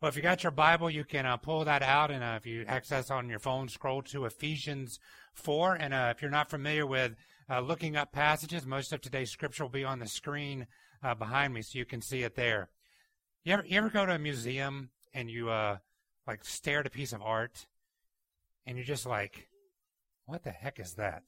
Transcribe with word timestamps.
Well, 0.00 0.08
if 0.08 0.16
you 0.16 0.22
got 0.22 0.42
your 0.42 0.50
Bible, 0.50 0.88
you 0.88 1.04
can 1.04 1.26
uh, 1.26 1.36
pull 1.36 1.62
that 1.66 1.82
out, 1.82 2.10
and 2.10 2.24
uh, 2.24 2.38
if 2.38 2.46
you 2.46 2.64
access 2.66 3.10
on 3.10 3.28
your 3.28 3.38
phone, 3.38 3.68
scroll 3.68 4.00
to 4.04 4.24
Ephesians 4.24 4.98
4. 5.34 5.74
And 5.74 5.92
uh, 5.92 6.14
if 6.16 6.22
you're 6.22 6.30
not 6.30 6.48
familiar 6.48 6.86
with 6.86 7.16
uh, 7.50 7.60
looking 7.60 7.96
up 7.96 8.10
passages, 8.10 8.64
most 8.64 8.94
of 8.94 9.02
today's 9.02 9.30
scripture 9.30 9.64
will 9.64 9.70
be 9.70 9.84
on 9.84 9.98
the 9.98 10.06
screen 10.06 10.66
uh, 11.02 11.14
behind 11.14 11.52
me, 11.52 11.60
so 11.60 11.78
you 11.78 11.84
can 11.84 12.00
see 12.00 12.22
it 12.22 12.34
there. 12.34 12.70
You 13.44 13.52
ever, 13.52 13.64
you 13.66 13.76
ever 13.76 13.90
go 13.90 14.06
to 14.06 14.14
a 14.14 14.18
museum 14.18 14.88
and 15.12 15.30
you 15.30 15.50
uh, 15.50 15.76
like 16.26 16.46
stare 16.46 16.80
at 16.80 16.86
a 16.86 16.90
piece 16.90 17.12
of 17.12 17.20
art, 17.20 17.66
and 18.64 18.78
you're 18.78 18.86
just 18.86 19.04
like, 19.04 19.48
"What 20.24 20.44
the 20.44 20.50
heck 20.50 20.80
is 20.80 20.94
that?" 20.94 21.24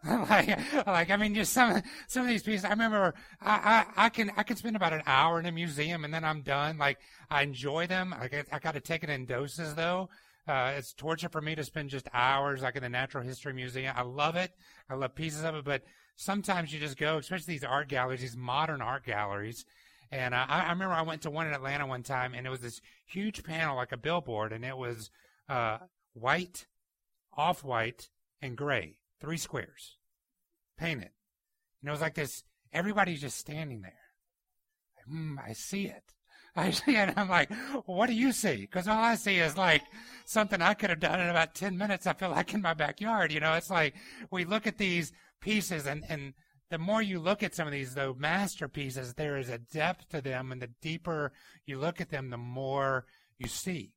like, 0.04 0.86
like 0.86 1.10
I 1.10 1.16
mean, 1.16 1.34
just 1.34 1.52
some 1.52 1.82
some 2.06 2.22
of 2.22 2.28
these 2.28 2.42
pieces. 2.42 2.64
I 2.64 2.70
remember 2.70 3.14
I, 3.40 3.84
I 3.96 4.06
I 4.06 4.08
can 4.08 4.30
I 4.36 4.42
can 4.42 4.56
spend 4.56 4.76
about 4.76 4.92
an 4.92 5.02
hour 5.06 5.40
in 5.40 5.46
a 5.46 5.52
museum 5.52 6.04
and 6.04 6.12
then 6.12 6.24
I'm 6.24 6.42
done. 6.42 6.78
Like 6.78 6.98
I 7.30 7.42
enjoy 7.42 7.86
them. 7.86 8.14
I 8.18 8.28
get, 8.28 8.46
I 8.52 8.58
got 8.58 8.74
to 8.74 8.80
take 8.80 9.02
it 9.02 9.10
in 9.10 9.26
doses 9.26 9.74
though. 9.74 10.08
Uh, 10.46 10.74
it's 10.76 10.92
torture 10.92 11.28
for 11.28 11.40
me 11.40 11.56
to 11.56 11.64
spend 11.64 11.90
just 11.90 12.08
hours 12.12 12.62
like 12.62 12.76
in 12.76 12.82
the 12.82 12.88
Natural 12.88 13.24
History 13.24 13.52
Museum. 13.52 13.92
I 13.96 14.02
love 14.02 14.36
it. 14.36 14.52
I 14.88 14.94
love 14.94 15.14
pieces 15.14 15.42
of 15.42 15.56
it, 15.56 15.64
but 15.64 15.82
sometimes 16.14 16.72
you 16.72 16.78
just 16.78 16.96
go, 16.96 17.18
especially 17.18 17.54
these 17.54 17.64
art 17.64 17.88
galleries, 17.88 18.20
these 18.20 18.36
modern 18.36 18.80
art 18.80 19.04
galleries. 19.04 19.64
And 20.12 20.34
uh, 20.34 20.46
I, 20.48 20.66
I 20.66 20.70
remember 20.70 20.94
I 20.94 21.02
went 21.02 21.22
to 21.22 21.30
one 21.30 21.48
in 21.48 21.52
Atlanta 21.52 21.84
one 21.84 22.04
time, 22.04 22.32
and 22.32 22.46
it 22.46 22.50
was 22.50 22.60
this 22.60 22.80
huge 23.06 23.42
panel 23.42 23.74
like 23.74 23.90
a 23.90 23.96
billboard, 23.96 24.52
and 24.52 24.64
it 24.64 24.76
was 24.76 25.10
uh, 25.48 25.78
white, 26.12 26.66
off-white, 27.36 28.08
and 28.40 28.56
gray 28.56 28.98
three 29.20 29.36
squares, 29.36 29.96
painted. 30.78 31.10
And 31.82 31.88
it 31.88 31.90
was 31.90 32.00
like 32.00 32.14
this, 32.14 32.42
everybody's 32.72 33.20
just 33.20 33.38
standing 33.38 33.82
there. 33.82 33.92
Hmm, 35.08 35.38
I 35.38 35.52
see 35.52 35.86
it. 35.86 36.14
I 36.56 36.70
see 36.70 36.96
it. 36.96 37.12
I'm 37.16 37.28
like, 37.28 37.52
what 37.84 38.06
do 38.06 38.14
you 38.14 38.32
see? 38.32 38.56
Because 38.56 38.88
all 38.88 39.02
I 39.02 39.14
see 39.16 39.38
is 39.38 39.58
like 39.58 39.82
something 40.24 40.62
I 40.62 40.74
could 40.74 40.90
have 40.90 41.00
done 41.00 41.20
in 41.20 41.28
about 41.28 41.54
10 41.54 41.76
minutes. 41.76 42.06
I 42.06 42.14
feel 42.14 42.30
like 42.30 42.54
in 42.54 42.62
my 42.62 42.74
backyard. 42.74 43.30
You 43.30 43.40
know, 43.40 43.52
it's 43.54 43.70
like 43.70 43.94
we 44.30 44.44
look 44.44 44.66
at 44.66 44.78
these 44.78 45.12
pieces 45.40 45.86
and, 45.86 46.04
and 46.08 46.32
the 46.70 46.78
more 46.78 47.02
you 47.02 47.20
look 47.20 47.42
at 47.42 47.54
some 47.54 47.68
of 47.68 47.72
these, 47.72 47.94
though, 47.94 48.14
masterpieces, 48.18 49.14
there 49.14 49.36
is 49.36 49.48
a 49.48 49.58
depth 49.58 50.08
to 50.08 50.20
them. 50.20 50.50
And 50.50 50.60
the 50.60 50.70
deeper 50.80 51.32
you 51.66 51.78
look 51.78 52.00
at 52.00 52.10
them, 52.10 52.30
the 52.30 52.38
more 52.38 53.06
you 53.38 53.48
see. 53.48 53.92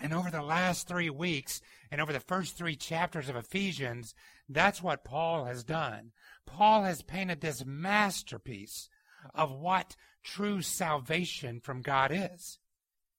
And 0.00 0.14
over 0.14 0.30
the 0.30 0.42
last 0.42 0.88
three 0.88 1.10
weeks 1.10 1.60
and 1.90 2.00
over 2.00 2.12
the 2.12 2.20
first 2.20 2.56
three 2.56 2.76
chapters 2.76 3.28
of 3.28 3.36
Ephesians, 3.36 4.14
that's 4.54 4.82
what 4.82 5.04
Paul 5.04 5.44
has 5.44 5.64
done. 5.64 6.12
Paul 6.46 6.82
has 6.82 7.02
painted 7.02 7.40
this 7.40 7.64
masterpiece 7.64 8.88
of 9.34 9.52
what 9.52 9.96
true 10.22 10.62
salvation 10.62 11.60
from 11.60 11.82
God 11.82 12.10
is. 12.12 12.58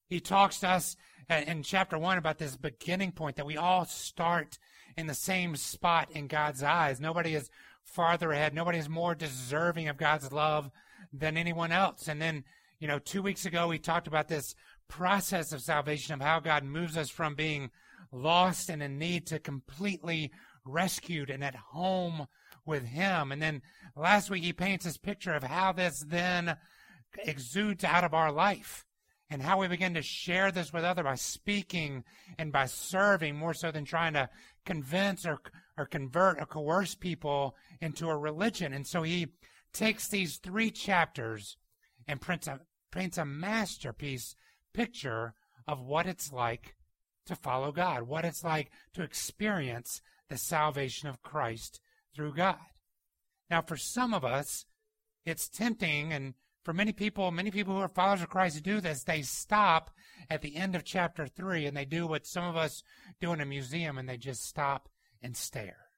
He 0.08 0.20
talks 0.20 0.60
to 0.60 0.68
us 0.68 0.96
in 1.28 1.62
chapter 1.62 1.98
one 1.98 2.18
about 2.18 2.38
this 2.38 2.56
beginning 2.56 3.12
point 3.12 3.36
that 3.36 3.46
we 3.46 3.56
all 3.56 3.84
start 3.86 4.58
in 4.96 5.06
the 5.06 5.14
same 5.14 5.56
spot 5.56 6.10
in 6.10 6.26
God's 6.26 6.62
eyes. 6.62 7.00
Nobody 7.00 7.34
is 7.34 7.50
farther 7.82 8.32
ahead. 8.32 8.54
Nobody 8.54 8.78
is 8.78 8.88
more 8.88 9.14
deserving 9.14 9.88
of 9.88 9.96
God's 9.96 10.30
love 10.32 10.70
than 11.12 11.36
anyone 11.36 11.72
else. 11.72 12.08
And 12.08 12.20
then, 12.20 12.44
you 12.78 12.86
know, 12.86 12.98
two 12.98 13.22
weeks 13.22 13.46
ago, 13.46 13.68
we 13.68 13.78
talked 13.78 14.06
about 14.06 14.28
this 14.28 14.54
process 14.88 15.52
of 15.52 15.62
salvation, 15.62 16.14
of 16.14 16.20
how 16.20 16.40
God 16.40 16.64
moves 16.64 16.96
us 16.96 17.08
from 17.08 17.34
being 17.34 17.70
lost 18.12 18.68
and 18.68 18.82
in 18.82 18.98
need 18.98 19.26
to 19.28 19.38
completely 19.38 20.30
rescued 20.64 21.30
and 21.30 21.42
at 21.42 21.54
home 21.54 22.26
with 22.64 22.84
Him. 22.84 23.32
And 23.32 23.40
then 23.42 23.62
last 23.96 24.30
week, 24.30 24.42
he 24.42 24.52
paints 24.52 24.84
this 24.84 24.96
picture 24.96 25.34
of 25.34 25.42
how 25.42 25.72
this 25.72 26.04
then 26.06 26.56
exudes 27.24 27.84
out 27.84 28.04
of 28.04 28.14
our 28.14 28.32
life 28.32 28.84
and 29.30 29.42
how 29.42 29.58
we 29.58 29.66
begin 29.66 29.94
to 29.94 30.02
share 30.02 30.52
this 30.52 30.72
with 30.72 30.84
others 30.84 31.04
by 31.04 31.14
speaking 31.14 32.04
and 32.38 32.52
by 32.52 32.66
serving 32.66 33.34
more 33.34 33.54
so 33.54 33.70
than 33.70 33.84
trying 33.84 34.12
to 34.12 34.28
convince 34.66 35.24
or, 35.24 35.40
or 35.78 35.86
convert 35.86 36.38
or 36.38 36.46
coerce 36.46 36.94
people 36.94 37.56
into 37.80 38.08
a 38.08 38.16
religion. 38.16 38.72
And 38.72 38.86
so 38.86 39.02
he 39.02 39.28
takes 39.72 40.08
these 40.08 40.36
three 40.36 40.70
chapters 40.70 41.56
and 42.06 42.20
prints 42.20 42.46
a, 42.46 42.60
paints 42.90 43.16
a 43.16 43.24
masterpiece 43.24 44.36
picture 44.74 45.34
of 45.66 45.80
what 45.80 46.06
it's 46.06 46.32
like 46.32 46.76
to 47.26 47.34
follow 47.34 47.72
God, 47.72 48.02
what 48.02 48.24
it's 48.24 48.44
like 48.44 48.70
to 48.94 49.02
experience 49.02 50.02
the 50.32 50.38
salvation 50.38 51.10
of 51.10 51.22
Christ 51.22 51.78
through 52.16 52.32
God. 52.32 52.56
Now, 53.50 53.60
for 53.60 53.76
some 53.76 54.14
of 54.14 54.24
us, 54.24 54.64
it's 55.26 55.46
tempting, 55.46 56.10
and 56.10 56.32
for 56.64 56.72
many 56.72 56.92
people, 56.92 57.30
many 57.30 57.50
people 57.50 57.74
who 57.74 57.80
are 57.80 57.88
followers 57.88 58.22
of 58.22 58.30
Christ 58.30 58.62
do 58.62 58.80
this. 58.80 59.04
They 59.04 59.20
stop 59.20 59.90
at 60.30 60.40
the 60.40 60.56
end 60.56 60.74
of 60.74 60.84
chapter 60.84 61.26
3 61.26 61.66
and 61.66 61.76
they 61.76 61.84
do 61.84 62.06
what 62.06 62.26
some 62.26 62.44
of 62.44 62.56
us 62.56 62.82
do 63.20 63.32
in 63.34 63.42
a 63.42 63.44
museum 63.44 63.98
and 63.98 64.08
they 64.08 64.16
just 64.16 64.46
stop 64.46 64.88
and 65.20 65.36
stare. 65.36 65.88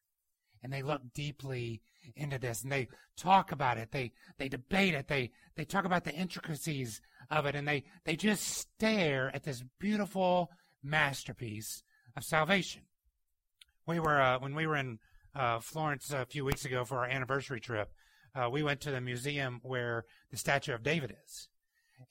And 0.65 0.72
they 0.72 0.83
look 0.83 1.03
deeply 1.15 1.81
into 2.16 2.39
this 2.39 2.62
and 2.62 2.72
they 2.72 2.89
talk 3.16 3.53
about 3.53 3.78
it. 3.78 3.93
They, 3.93 4.12
they 4.39 4.49
debate 4.49 4.95
it. 4.95 5.06
They, 5.06 5.31
they 5.55 5.65
talk 5.65 5.84
about 5.84 6.05
the 6.05 6.15
intricacies 6.15 7.01
of 7.31 7.47
it 7.47 7.55
and 7.55 7.69
they, 7.69 7.84
they 8.05 8.16
just 8.16 8.43
stare 8.43 9.31
at 9.33 9.45
this 9.45 9.62
beautiful 9.78 10.51
masterpiece 10.83 11.83
of 12.16 12.25
salvation. 12.25 12.83
We 13.87 14.00
were, 14.00 14.21
uh, 14.21 14.39
when 14.39 14.55
we 14.55 14.67
were 14.67 14.77
in 14.77 14.99
uh, 15.34 15.61
Florence 15.61 16.11
a 16.11 16.27
few 16.27 16.45
weeks 16.45 16.65
ago 16.65 16.84
for 16.84 16.99
our 16.99 17.06
anniversary 17.06 17.61
trip, 17.61 17.91
uh, 18.34 18.49
we 18.50 18.62
went 18.62 18.81
to 18.83 18.91
the 18.91 19.00
museum 19.00 19.61
where 19.62 20.05
the 20.31 20.37
statue 20.37 20.75
of 20.75 20.83
David 20.83 21.15
is. 21.25 21.49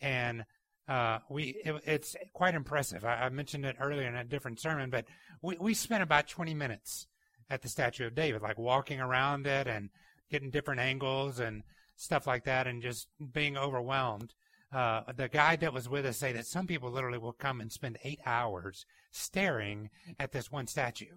And 0.02 0.46
uh, 0.88 1.20
we 1.30 1.56
it, 1.64 1.82
it's 1.86 2.16
quite 2.34 2.56
impressive. 2.56 3.06
I, 3.06 3.14
I, 3.14 3.30
mentioned 3.30 3.66
it 3.66 3.78
earlier 3.80 4.08
in 4.08 4.16
a 4.16 4.24
different 4.24 4.60
sermon, 4.60 4.90
but 4.90 5.06
we, 5.42 5.58
we 5.58 5.74
spent 5.74 6.04
about 6.04 6.28
20 6.28 6.54
minutes 6.54 7.08
at 7.50 7.62
the 7.62 7.70
statue 7.70 8.08
of 8.08 8.16
David, 8.16 8.42
like 8.42 8.58
walking 8.58 9.00
around 9.00 9.48
it 9.48 9.68
and 9.68 9.90
getting 10.30 10.50
different 10.50 10.82
angles 10.82 11.40
and 11.40 11.64
stuff 11.96 12.28
like 12.28 12.44
that, 12.46 12.68
and 12.68 12.82
just 12.82 13.08
being 13.32 13.58
overwhelmed. 13.58 14.34
Uh, 14.74 15.04
the 15.16 15.30
guy 15.30 15.56
that 15.56 15.72
was 15.72 15.88
with 15.88 16.06
us 16.06 16.18
say 16.18 16.34
that 16.34 16.48
some 16.48 16.68
people 16.68 16.92
literally 16.92 17.20
will 17.20 17.34
come 17.34 17.62
and 17.62 17.72
spend 17.72 17.98
eight 18.04 18.20
hours 18.26 18.86
staring 19.12 19.90
at 20.20 20.32
this 20.32 20.52
one 20.52 20.68
statue. 20.68 21.16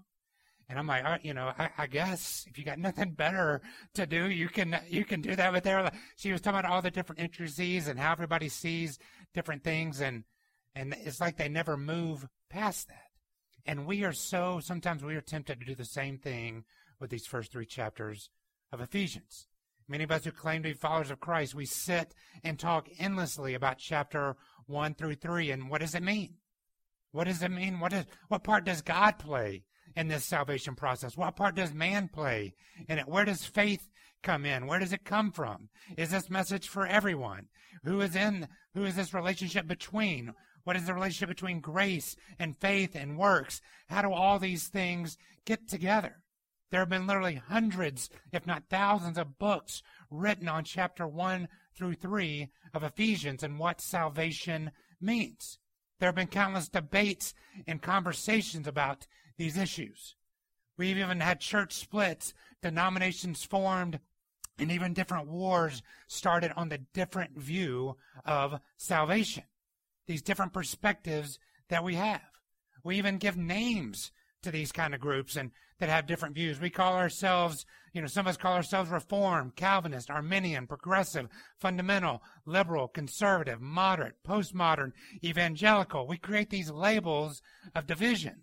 And 0.69 0.79
I'm 0.79 0.87
like, 0.87 1.25
you 1.25 1.33
know, 1.33 1.53
I, 1.57 1.71
I, 1.79 1.87
guess 1.87 2.45
if 2.49 2.59
you 2.59 2.65
got 2.65 2.79
nothing 2.81 3.11
better 3.11 3.63
to 3.95 4.07
do, 4.07 4.29
you 4.29 4.49
can 4.49 4.79
you 4.89 5.05
can 5.05 5.21
do 5.21 5.37
that. 5.37 5.53
But 5.53 5.65
there, 5.65 5.91
she 6.17 6.33
was 6.33 6.41
talking 6.41 6.59
about 6.59 6.71
all 6.71 6.83
the 6.83 6.91
different 6.91 7.21
intricacies 7.21 7.87
and 7.87 7.99
how 7.99 8.13
everybody 8.13 8.49
sees 8.49 8.99
different 9.33 9.63
things, 9.63 10.01
and 10.01 10.25
and 10.75 10.95
it's 11.05 11.21
like 11.21 11.37
they 11.37 11.49
never 11.49 11.77
move 11.77 12.27
past 12.51 12.89
that. 12.89 13.11
And 13.65 13.87
we 13.87 14.05
are 14.05 14.13
so 14.13 14.61
sometimes 14.61 15.05
we 15.05 15.15
are 15.15 15.21
tempted 15.21 15.61
to 15.61 15.67
do 15.67 15.75
the 15.75 15.85
same 15.85 16.19
thing 16.19 16.65
with 16.99 17.11
these 17.11 17.27
first 17.27 17.53
three 17.53 17.67
chapters 17.67 18.31
of 18.73 18.81
Ephesians. 18.81 19.47
Many 19.89 20.03
of 20.03 20.11
us 20.11 20.25
who 20.25 20.33
claim 20.33 20.65
to 20.65 20.71
be 20.71 20.75
followers 20.75 21.13
of 21.13 21.21
Christ, 21.21 21.55
we 21.55 21.65
sit 21.65 22.13
and 22.43 22.59
talk 22.59 22.89
endlessly 22.99 23.55
about 23.55 23.79
chapter 23.79 24.37
1 24.67 24.95
through 24.95 25.15
3 25.15 25.53
and 25.53 25.71
what 25.71 25.81
does 25.81 25.95
it 25.95 26.03
mean? 26.03 26.35
What 27.13 27.25
does 27.25 27.41
it 27.43 27.51
mean? 27.51 27.79
What, 27.79 27.93
is, 27.93 28.05
what 28.27 28.43
part 28.43 28.65
does 28.65 28.83
God 28.83 29.19
play 29.19 29.63
in 29.97 30.09
this 30.09 30.25
salvation 30.25 30.75
process? 30.75 31.17
What 31.17 31.37
part 31.37 31.57
does 31.57 31.73
man 31.73 32.09
play 32.09 32.55
in 32.89 32.99
it? 32.99 33.09
Where 33.09 33.25
does 33.25 33.45
faith 33.45 33.89
come 34.23 34.45
in? 34.45 34.67
Where 34.67 34.79
does 34.79 34.93
it 34.93 35.05
come 35.05 35.33
from? 35.33 35.69
Is 35.97 36.11
this 36.11 36.31
message 36.31 36.69
for 36.69 36.87
everyone? 36.87 37.47
Who 37.85 38.01
is 38.01 38.15
in, 38.15 38.49
who 38.75 38.85
is 38.85 38.97
this 38.97 39.15
relationship 39.15 39.67
between? 39.67 40.35
What 40.65 40.77
is 40.77 40.87
the 40.87 40.95
relationship 40.95 41.29
between 41.29 41.61
grace 41.61 42.17
and 42.39 42.57
faith 42.57 42.95
and 42.95 43.19
works? 43.19 43.61
How 43.89 44.03
do 44.03 44.13
all 44.13 44.39
these 44.39 44.69
things 44.69 45.17
get 45.45 45.69
together? 45.69 46.17
There 46.71 46.81
have 46.81 46.89
been 46.89 47.07
literally 47.07 47.37
hundreds, 47.37 48.11
if 48.33 48.47
not 48.47 48.65
thousands, 48.69 49.19
of 49.19 49.39
books 49.39 49.83
written 50.11 50.49
on 50.49 50.65
chapter 50.65 51.07
1 51.07 51.49
through 51.77 51.95
3 51.95 52.49
of 52.75 52.83
Ephesians 52.83 53.45
and 53.45 53.59
what 53.59 53.81
salvation 53.81 54.73
means. 55.01 55.59
There 56.01 56.09
have 56.09 56.17
been 56.17 56.27
countless 56.27 56.69
debates 56.69 57.33
and 57.67 57.81
conversations 57.81 58.67
about 58.67 59.07
these 59.37 59.57
issues. 59.57 60.15
We've 60.77 60.99
even 60.99 61.21
had 61.21 61.41
church 61.41 61.75
splits, 61.75 62.35
denominations 62.63 63.45
formed, 63.45 64.01
and 64.59 64.71
even 64.71 64.95
different 64.95 65.29
wars 65.29 65.83
started 66.07 66.53
on 66.57 66.69
the 66.69 66.79
different 66.79 67.39
view 67.39 67.97
of 68.25 68.61
salvation. 68.77 69.45
These 70.07 70.23
different 70.23 70.53
perspectives 70.53 71.39
that 71.69 71.85
we 71.85 71.95
have. 71.95 72.23
We 72.85 72.97
even 72.97 73.19
give 73.19 73.37
names 73.37 74.13
to 74.43 74.51
these 74.51 74.73
kind 74.73 74.95
of 74.95 75.01
groups 75.01 75.37
and 75.37 75.51
that 75.79 75.89
have 75.89 76.07
different 76.07 76.35
views. 76.35 76.61
We 76.61 76.71
call 76.71 76.95
ourselves, 76.95 77.67
you 77.93 78.01
know, 78.01 78.07
some 78.07 78.27
of 78.27 78.31
us 78.31 78.37
call 78.37 78.55
ourselves 78.55 78.91
Reform, 78.91 79.53
Calvinist, 79.57 80.11
Arminian, 80.11 80.67
Progressive, 80.67 81.29
Fundamental, 81.59 82.23
Liberal, 82.47 82.89
Conservative, 82.89 83.61
Moderate, 83.61 84.15
Postmodern, 84.27 84.93
Evangelical. 85.23 86.07
We 86.07 86.17
create 86.17 86.49
these 86.49 86.71
labels 86.71 87.43
of 87.75 87.87
division. 87.87 88.43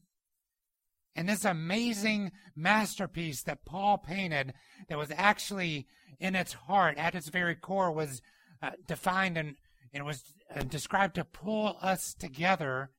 And 1.16 1.30
this 1.30 1.46
amazing 1.46 2.32
masterpiece 2.56 3.44
that 3.44 3.66
Paul 3.66 4.00
painted 4.00 4.54
that 4.90 4.98
was 4.98 5.12
actually 5.16 5.88
in 6.20 6.36
its 6.36 6.54
heart, 6.54 6.98
at 6.98 7.16
its 7.16 7.30
very 7.30 7.56
core, 7.56 7.92
was 7.92 8.22
uh, 8.62 8.72
defined 8.88 9.38
in, 9.38 9.56
and 9.94 10.06
was 10.06 10.24
uh, 10.56 10.64
described 10.64 11.16
to 11.16 11.26
pull 11.26 11.78
us 11.82 12.14
together, 12.14 12.92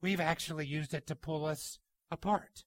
we've 0.00 0.20
actually 0.20 0.66
used 0.66 0.94
it 0.94 1.06
to 1.08 1.16
pull 1.16 1.44
us 1.44 1.78
apart. 2.10 2.64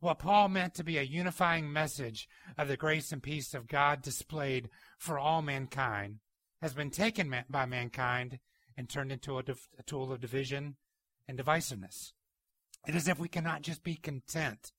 What 0.00 0.18
Paul 0.18 0.48
meant 0.48 0.74
to 0.74 0.84
be 0.84 0.98
a 0.98 1.02
unifying 1.02 1.72
message 1.72 2.28
of 2.58 2.68
the 2.68 2.76
grace 2.76 3.10
and 3.10 3.22
peace 3.22 3.54
of 3.54 3.68
God 3.68 4.02
displayed 4.02 4.68
for 4.98 5.18
all 5.18 5.40
mankind 5.40 6.18
has 6.60 6.74
been 6.74 6.90
taken 6.90 7.34
by 7.48 7.66
mankind 7.66 8.38
and 8.76 8.88
turned 8.88 9.12
into 9.12 9.38
a, 9.38 9.42
div- 9.42 9.68
a 9.78 9.82
tool 9.82 10.12
of 10.12 10.20
division 10.20 10.76
and 11.28 11.38
divisiveness. 11.38 12.12
It 12.86 12.94
is 12.94 13.08
if 13.08 13.18
we 13.18 13.28
cannot 13.28 13.62
just 13.62 13.82
be 13.82 13.96
content 13.96 14.72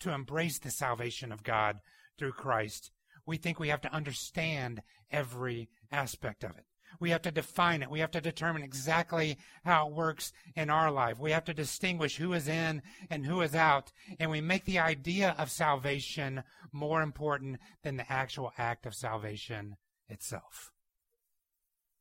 to 0.00 0.12
embrace 0.12 0.58
the 0.58 0.70
salvation 0.70 1.30
of 1.30 1.42
God 1.42 1.78
through 2.18 2.32
Christ. 2.32 2.90
We 3.26 3.36
think 3.36 3.58
we 3.58 3.68
have 3.68 3.82
to 3.82 3.94
understand 3.94 4.82
every 5.10 5.68
aspect 5.92 6.42
of 6.42 6.56
it. 6.56 6.64
We 6.98 7.10
have 7.10 7.22
to 7.22 7.30
define 7.30 7.82
it. 7.82 7.90
We 7.90 8.00
have 8.00 8.10
to 8.12 8.20
determine 8.20 8.62
exactly 8.62 9.38
how 9.64 9.88
it 9.88 9.94
works 9.94 10.32
in 10.56 10.70
our 10.70 10.90
life. 10.90 11.20
We 11.20 11.30
have 11.30 11.44
to 11.44 11.54
distinguish 11.54 12.16
who 12.16 12.32
is 12.32 12.48
in 12.48 12.82
and 13.08 13.24
who 13.24 13.42
is 13.42 13.54
out. 13.54 13.92
And 14.18 14.30
we 14.30 14.40
make 14.40 14.64
the 14.64 14.80
idea 14.80 15.36
of 15.38 15.50
salvation 15.50 16.42
more 16.72 17.02
important 17.02 17.58
than 17.84 17.96
the 17.96 18.10
actual 18.10 18.52
act 18.58 18.86
of 18.86 18.94
salvation 18.94 19.76
itself. 20.08 20.72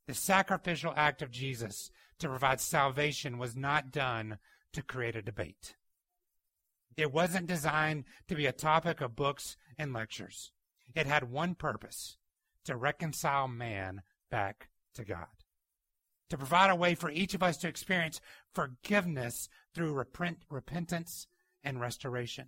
The 0.08 0.16
sacrificial 0.16 0.94
act 0.96 1.22
of 1.22 1.30
Jesus 1.30 1.92
to 2.18 2.28
provide 2.28 2.60
salvation 2.60 3.38
was 3.38 3.56
not 3.56 3.92
done 3.92 4.40
to 4.74 4.82
create 4.82 5.16
a 5.16 5.22
debate. 5.22 5.76
It 6.98 7.14
wasn't 7.14 7.48
designed 7.48 8.04
to 8.28 8.36
be 8.36 8.46
a 8.46 8.52
topic 8.52 9.02
of 9.02 9.16
books 9.16 9.56
and 9.78 9.94
lectures. 9.94 10.52
It 10.96 11.06
had 11.06 11.32
one 11.32 11.56
purpose 11.56 12.18
to 12.66 12.76
reconcile 12.76 13.48
man 13.48 14.02
back 14.30 14.70
to 14.96 15.06
God, 15.06 15.28
to 16.30 16.38
provide 16.38 16.70
a 16.70 16.76
way 16.76 16.96
for 16.96 17.10
each 17.10 17.34
of 17.34 17.44
us 17.44 17.58
to 17.58 17.68
experience 17.68 18.20
forgiveness 18.54 19.50
through 19.74 19.94
repent, 19.94 20.40
repentance 20.50 21.28
and 21.64 21.80
restoration. 21.80 22.48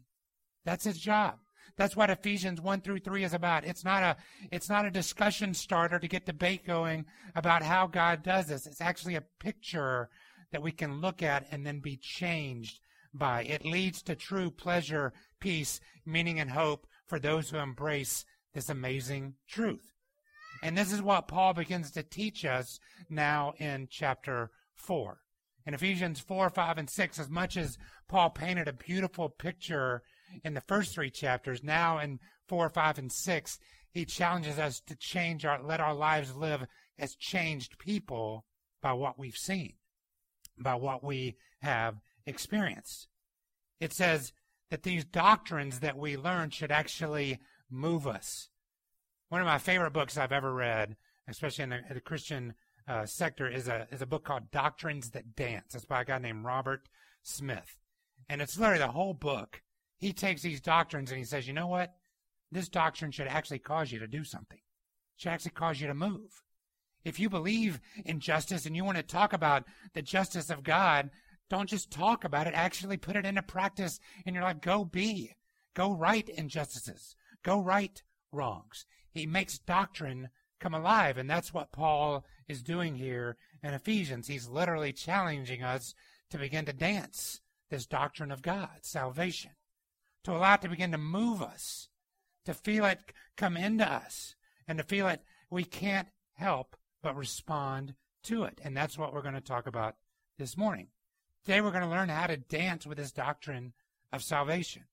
That's 0.66 0.86
its 0.86 1.00
job. 1.00 1.40
That's 1.78 1.96
what 1.96 2.10
Ephesians 2.10 2.60
1 2.60 2.82
through 2.82 3.00
3 3.00 3.24
is 3.24 3.34
about. 3.34 3.66
It's 3.66 3.86
not 3.86 4.04
a 4.04 4.18
it's 4.52 4.70
not 4.70 4.86
a 4.86 4.92
discussion 4.92 5.54
starter 5.54 6.00
to 6.00 6.08
get 6.08 6.26
debate 6.26 6.66
going 6.66 7.06
about 7.36 7.64
how 7.64 7.88
God 7.88 8.24
does 8.24 8.48
this. 8.48 8.68
It's 8.68 8.82
actually 8.82 9.16
a 9.16 9.24
picture 9.40 10.10
that 10.52 10.62
we 10.62 10.72
can 10.72 11.02
look 11.02 11.24
at 11.24 11.48
and 11.52 11.66
then 11.66 11.80
be 11.80 11.98
changed 11.98 12.80
by. 13.14 13.44
It 13.44 13.66
leads 13.66 14.02
to 14.04 14.16
true 14.16 14.52
pleasure, 14.52 15.14
peace, 15.40 15.80
meaning 16.06 16.40
and 16.40 16.52
hope 16.52 16.88
for 17.08 17.20
those 17.20 17.50
who 17.50 17.58
embrace 17.58 18.26
this 18.54 18.70
amazing 18.70 19.36
truth. 19.48 19.94
And 20.64 20.78
this 20.78 20.92
is 20.92 21.02
what 21.02 21.28
Paul 21.28 21.54
begins 21.54 21.92
to 21.92 22.04
teach 22.04 22.46
us 22.46 22.80
now 23.10 23.54
in 23.58 23.88
chapter 23.90 24.52
4. 24.76 25.20
In 25.66 25.74
Ephesians 25.74 26.20
4, 26.20 26.50
5, 26.50 26.78
and 26.78 26.90
6, 26.90 27.20
as 27.20 27.30
much 27.30 27.56
as 27.58 27.78
Paul 28.08 28.30
painted 28.32 28.68
a 28.68 28.74
beautiful 28.74 29.30
picture 29.30 30.02
in 30.44 30.54
the 30.54 30.62
first 30.62 30.94
three 30.94 31.12
chapters, 31.12 31.64
now 31.64 32.00
in 32.00 32.20
4, 32.48 32.70
5, 32.70 32.98
and 32.98 33.12
6, 33.12 33.60
he 33.92 34.06
challenges 34.06 34.58
us 34.58 34.80
to 34.82 34.96
change 34.96 35.46
our, 35.46 35.62
let 35.62 35.80
our 35.80 35.94
lives 35.94 36.36
live 36.36 36.66
as 36.98 37.16
changed 37.16 37.78
people 37.78 38.46
by 38.82 38.94
what 38.94 39.20
we've 39.20 39.38
seen, 39.38 39.74
by 40.64 40.76
what 40.76 41.04
we 41.04 41.36
have 41.62 41.96
experienced. 42.26 43.08
It 43.80 43.94
says 43.94 44.34
that 44.70 44.84
these 44.84 45.04
doctrines 45.04 45.80
that 45.80 45.98
we 45.98 46.18
learn 46.18 46.50
should 46.50 46.72
actually 46.72 47.40
move 47.70 48.08
us. 48.08 48.50
One 49.30 49.42
of 49.42 49.48
my 49.48 49.58
favorite 49.58 49.94
books 49.94 50.18
I've 50.18 50.32
ever 50.32 50.54
read, 50.54 50.98
especially 51.28 51.64
in 51.64 51.70
the, 51.70 51.80
in 51.88 51.94
the 51.94 52.02
Christian 52.02 52.54
uh, 52.88 53.06
sector, 53.06 53.48
is 53.48 53.68
a 53.68 53.88
is 53.92 54.02
a 54.02 54.06
book 54.06 54.24
called 54.24 54.52
Doctrines 54.52 55.12
That 55.12 55.36
Dance. 55.36 55.76
It's 55.76 55.86
by 55.86 56.02
a 56.02 56.06
guy 56.06 56.18
named 56.20 56.46
Robert 56.46 56.90
Smith, 57.24 57.78
and 58.30 58.42
it's 58.42 58.58
literally 58.58 58.80
the 58.80 58.90
whole 58.90 59.14
book. 59.14 59.62
He 59.98 60.14
takes 60.14 60.42
these 60.42 60.62
doctrines 60.62 61.12
and 61.12 61.20
he 61.20 61.24
says, 61.24 61.48
you 61.48 61.54
know 61.54 61.68
what? 61.68 61.94
This 62.52 62.68
doctrine 62.68 63.12
should 63.12 63.28
actually 63.28 63.60
cause 63.60 63.92
you 63.92 64.00
to 64.00 64.08
do 64.08 64.24
something. 64.24 64.58
It 64.58 65.22
should 65.22 65.30
actually 65.30 65.52
cause 65.52 65.80
you 65.80 65.88
to 65.88 65.94
move. 65.94 66.42
If 67.04 67.20
you 67.20 67.30
believe 67.30 67.80
in 68.06 68.20
justice 68.20 68.66
and 68.66 68.76
you 68.76 68.84
want 68.84 68.98
to 68.98 69.04
talk 69.04 69.34
about 69.34 69.66
the 69.94 70.02
justice 70.02 70.50
of 70.50 70.64
God, 70.64 71.10
don't 71.50 71.70
just 71.70 71.92
talk 71.92 72.24
about 72.24 72.48
it. 72.48 72.54
Actually 72.54 72.98
put 72.98 73.16
it 73.16 73.26
into 73.26 73.42
practice 73.42 74.00
in 74.26 74.34
your 74.34 74.44
life. 74.44 74.62
Go 74.62 74.86
be. 74.86 75.36
Go 75.74 75.94
right 75.94 76.28
injustices. 76.30 77.16
Go 77.44 77.60
right 77.60 78.02
wrongs 78.32 78.86
he 79.12 79.26
makes 79.26 79.60
doctrine 79.60 80.30
come 80.60 80.74
alive. 80.74 81.18
And 81.18 81.30
that's 81.30 81.54
what 81.54 81.72
Paul 81.72 82.26
is 82.48 82.64
doing 82.64 82.96
here 82.96 83.38
in 83.64 83.74
Ephesians. 83.74 84.28
He's 84.28 84.48
literally 84.48 84.94
challenging 84.94 85.64
us 85.64 85.94
to 86.30 86.38
begin 86.38 86.66
to 86.66 86.74
dance 86.74 87.42
this 87.70 87.86
doctrine 87.86 88.32
of 88.32 88.42
God, 88.42 88.80
salvation, 88.82 89.52
to 90.24 90.32
allow 90.32 90.56
it 90.56 90.62
to 90.62 90.70
begin 90.70 90.92
to 90.92 90.98
move 90.98 91.42
us, 91.42 91.90
to 92.46 92.54
feel 92.54 92.86
it 92.86 93.00
come 93.38 93.58
into 93.58 93.90
us, 93.90 94.36
and 94.68 94.78
to 94.78 94.84
feel 94.84 95.08
it 95.08 95.22
we 95.50 95.64
can't 95.64 96.08
help 96.34 96.76
but 97.02 97.16
respond 97.16 97.96
to 98.24 98.44
it. 98.44 98.60
And 98.64 98.76
that's 98.76 98.98
what 98.98 99.14
we're 99.14 99.22
going 99.22 99.34
to 99.34 99.42
talk 99.42 99.68
about 99.68 99.96
this 100.38 100.58
morning. 100.58 100.88
Today 101.44 101.62
we're 101.62 101.72
going 101.72 101.84
to 101.84 101.90
learn 101.90 102.10
how 102.10 102.28
to 102.28 102.38
dance 102.38 102.86
with 102.86 102.98
this 102.98 103.12
doctrine 103.12 103.74
of 104.14 104.24
salvation. 104.24 104.84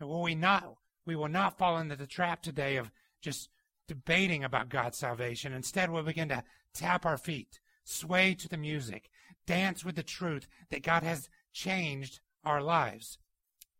And 0.00 0.08
will 0.08 0.22
we 0.22 0.34
not 0.34 0.76
we 1.06 1.16
will 1.16 1.28
not 1.28 1.56
fall 1.56 1.78
into 1.78 1.96
the 1.96 2.06
trap 2.06 2.42
today 2.42 2.76
of 2.76 2.90
just 3.22 3.48
debating 3.86 4.44
about 4.44 4.68
God's 4.68 4.98
salvation. 4.98 5.52
Instead, 5.52 5.90
we'll 5.90 6.02
begin 6.02 6.28
to 6.28 6.42
tap 6.74 7.06
our 7.06 7.16
feet, 7.16 7.60
sway 7.84 8.34
to 8.34 8.48
the 8.48 8.56
music, 8.56 9.08
dance 9.46 9.84
with 9.84 9.94
the 9.94 10.02
truth 10.02 10.48
that 10.70 10.82
God 10.82 11.04
has 11.04 11.30
changed 11.52 12.20
our 12.44 12.60
lives, 12.60 13.18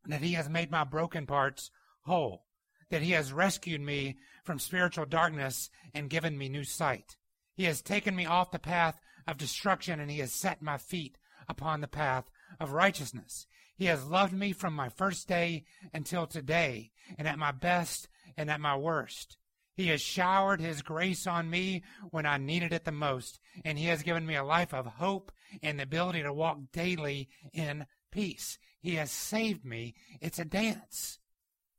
that 0.06 0.22
He 0.22 0.32
has 0.34 0.48
made 0.48 0.70
my 0.70 0.84
broken 0.84 1.26
parts 1.26 1.70
whole, 2.02 2.44
that 2.90 3.02
He 3.02 3.10
has 3.10 3.32
rescued 3.32 3.80
me 3.80 4.16
from 4.44 4.58
spiritual 4.60 5.06
darkness 5.06 5.68
and 5.92 6.08
given 6.08 6.38
me 6.38 6.48
new 6.48 6.64
sight. 6.64 7.16
He 7.56 7.64
has 7.64 7.80
taken 7.80 8.14
me 8.14 8.26
off 8.26 8.50
the 8.50 8.58
path 8.58 9.00
of 9.26 9.38
destruction 9.38 9.98
and 9.98 10.10
He 10.10 10.18
has 10.18 10.32
set 10.32 10.62
my 10.62 10.78
feet 10.78 11.16
upon 11.48 11.80
the 11.80 11.88
path 11.88 12.30
of 12.60 12.72
righteousness. 12.72 13.46
He 13.76 13.86
has 13.86 14.04
loved 14.04 14.32
me 14.32 14.52
from 14.52 14.74
my 14.74 14.88
first 14.88 15.28
day 15.28 15.64
until 15.92 16.26
today, 16.26 16.92
and 17.18 17.28
at 17.28 17.38
my 17.38 17.52
best 17.52 18.08
and 18.36 18.50
at 18.50 18.60
my 18.60 18.76
worst. 18.76 19.36
He 19.74 19.88
has 19.88 20.00
showered 20.00 20.60
His 20.60 20.80
grace 20.82 21.26
on 21.26 21.50
me 21.50 21.82
when 22.10 22.24
I 22.24 22.38
needed 22.38 22.72
it 22.72 22.84
the 22.84 22.92
most, 22.92 23.38
and 23.64 23.78
He 23.78 23.86
has 23.86 24.02
given 24.02 24.24
me 24.26 24.34
a 24.34 24.44
life 24.44 24.72
of 24.72 24.86
hope 24.86 25.30
and 25.62 25.78
the 25.78 25.82
ability 25.82 26.22
to 26.22 26.32
walk 26.32 26.58
daily 26.72 27.28
in 27.52 27.86
peace. 28.10 28.58
He 28.80 28.94
has 28.94 29.10
saved 29.10 29.64
me. 29.64 29.94
It's 30.20 30.38
a 30.38 30.44
dance. 30.44 31.18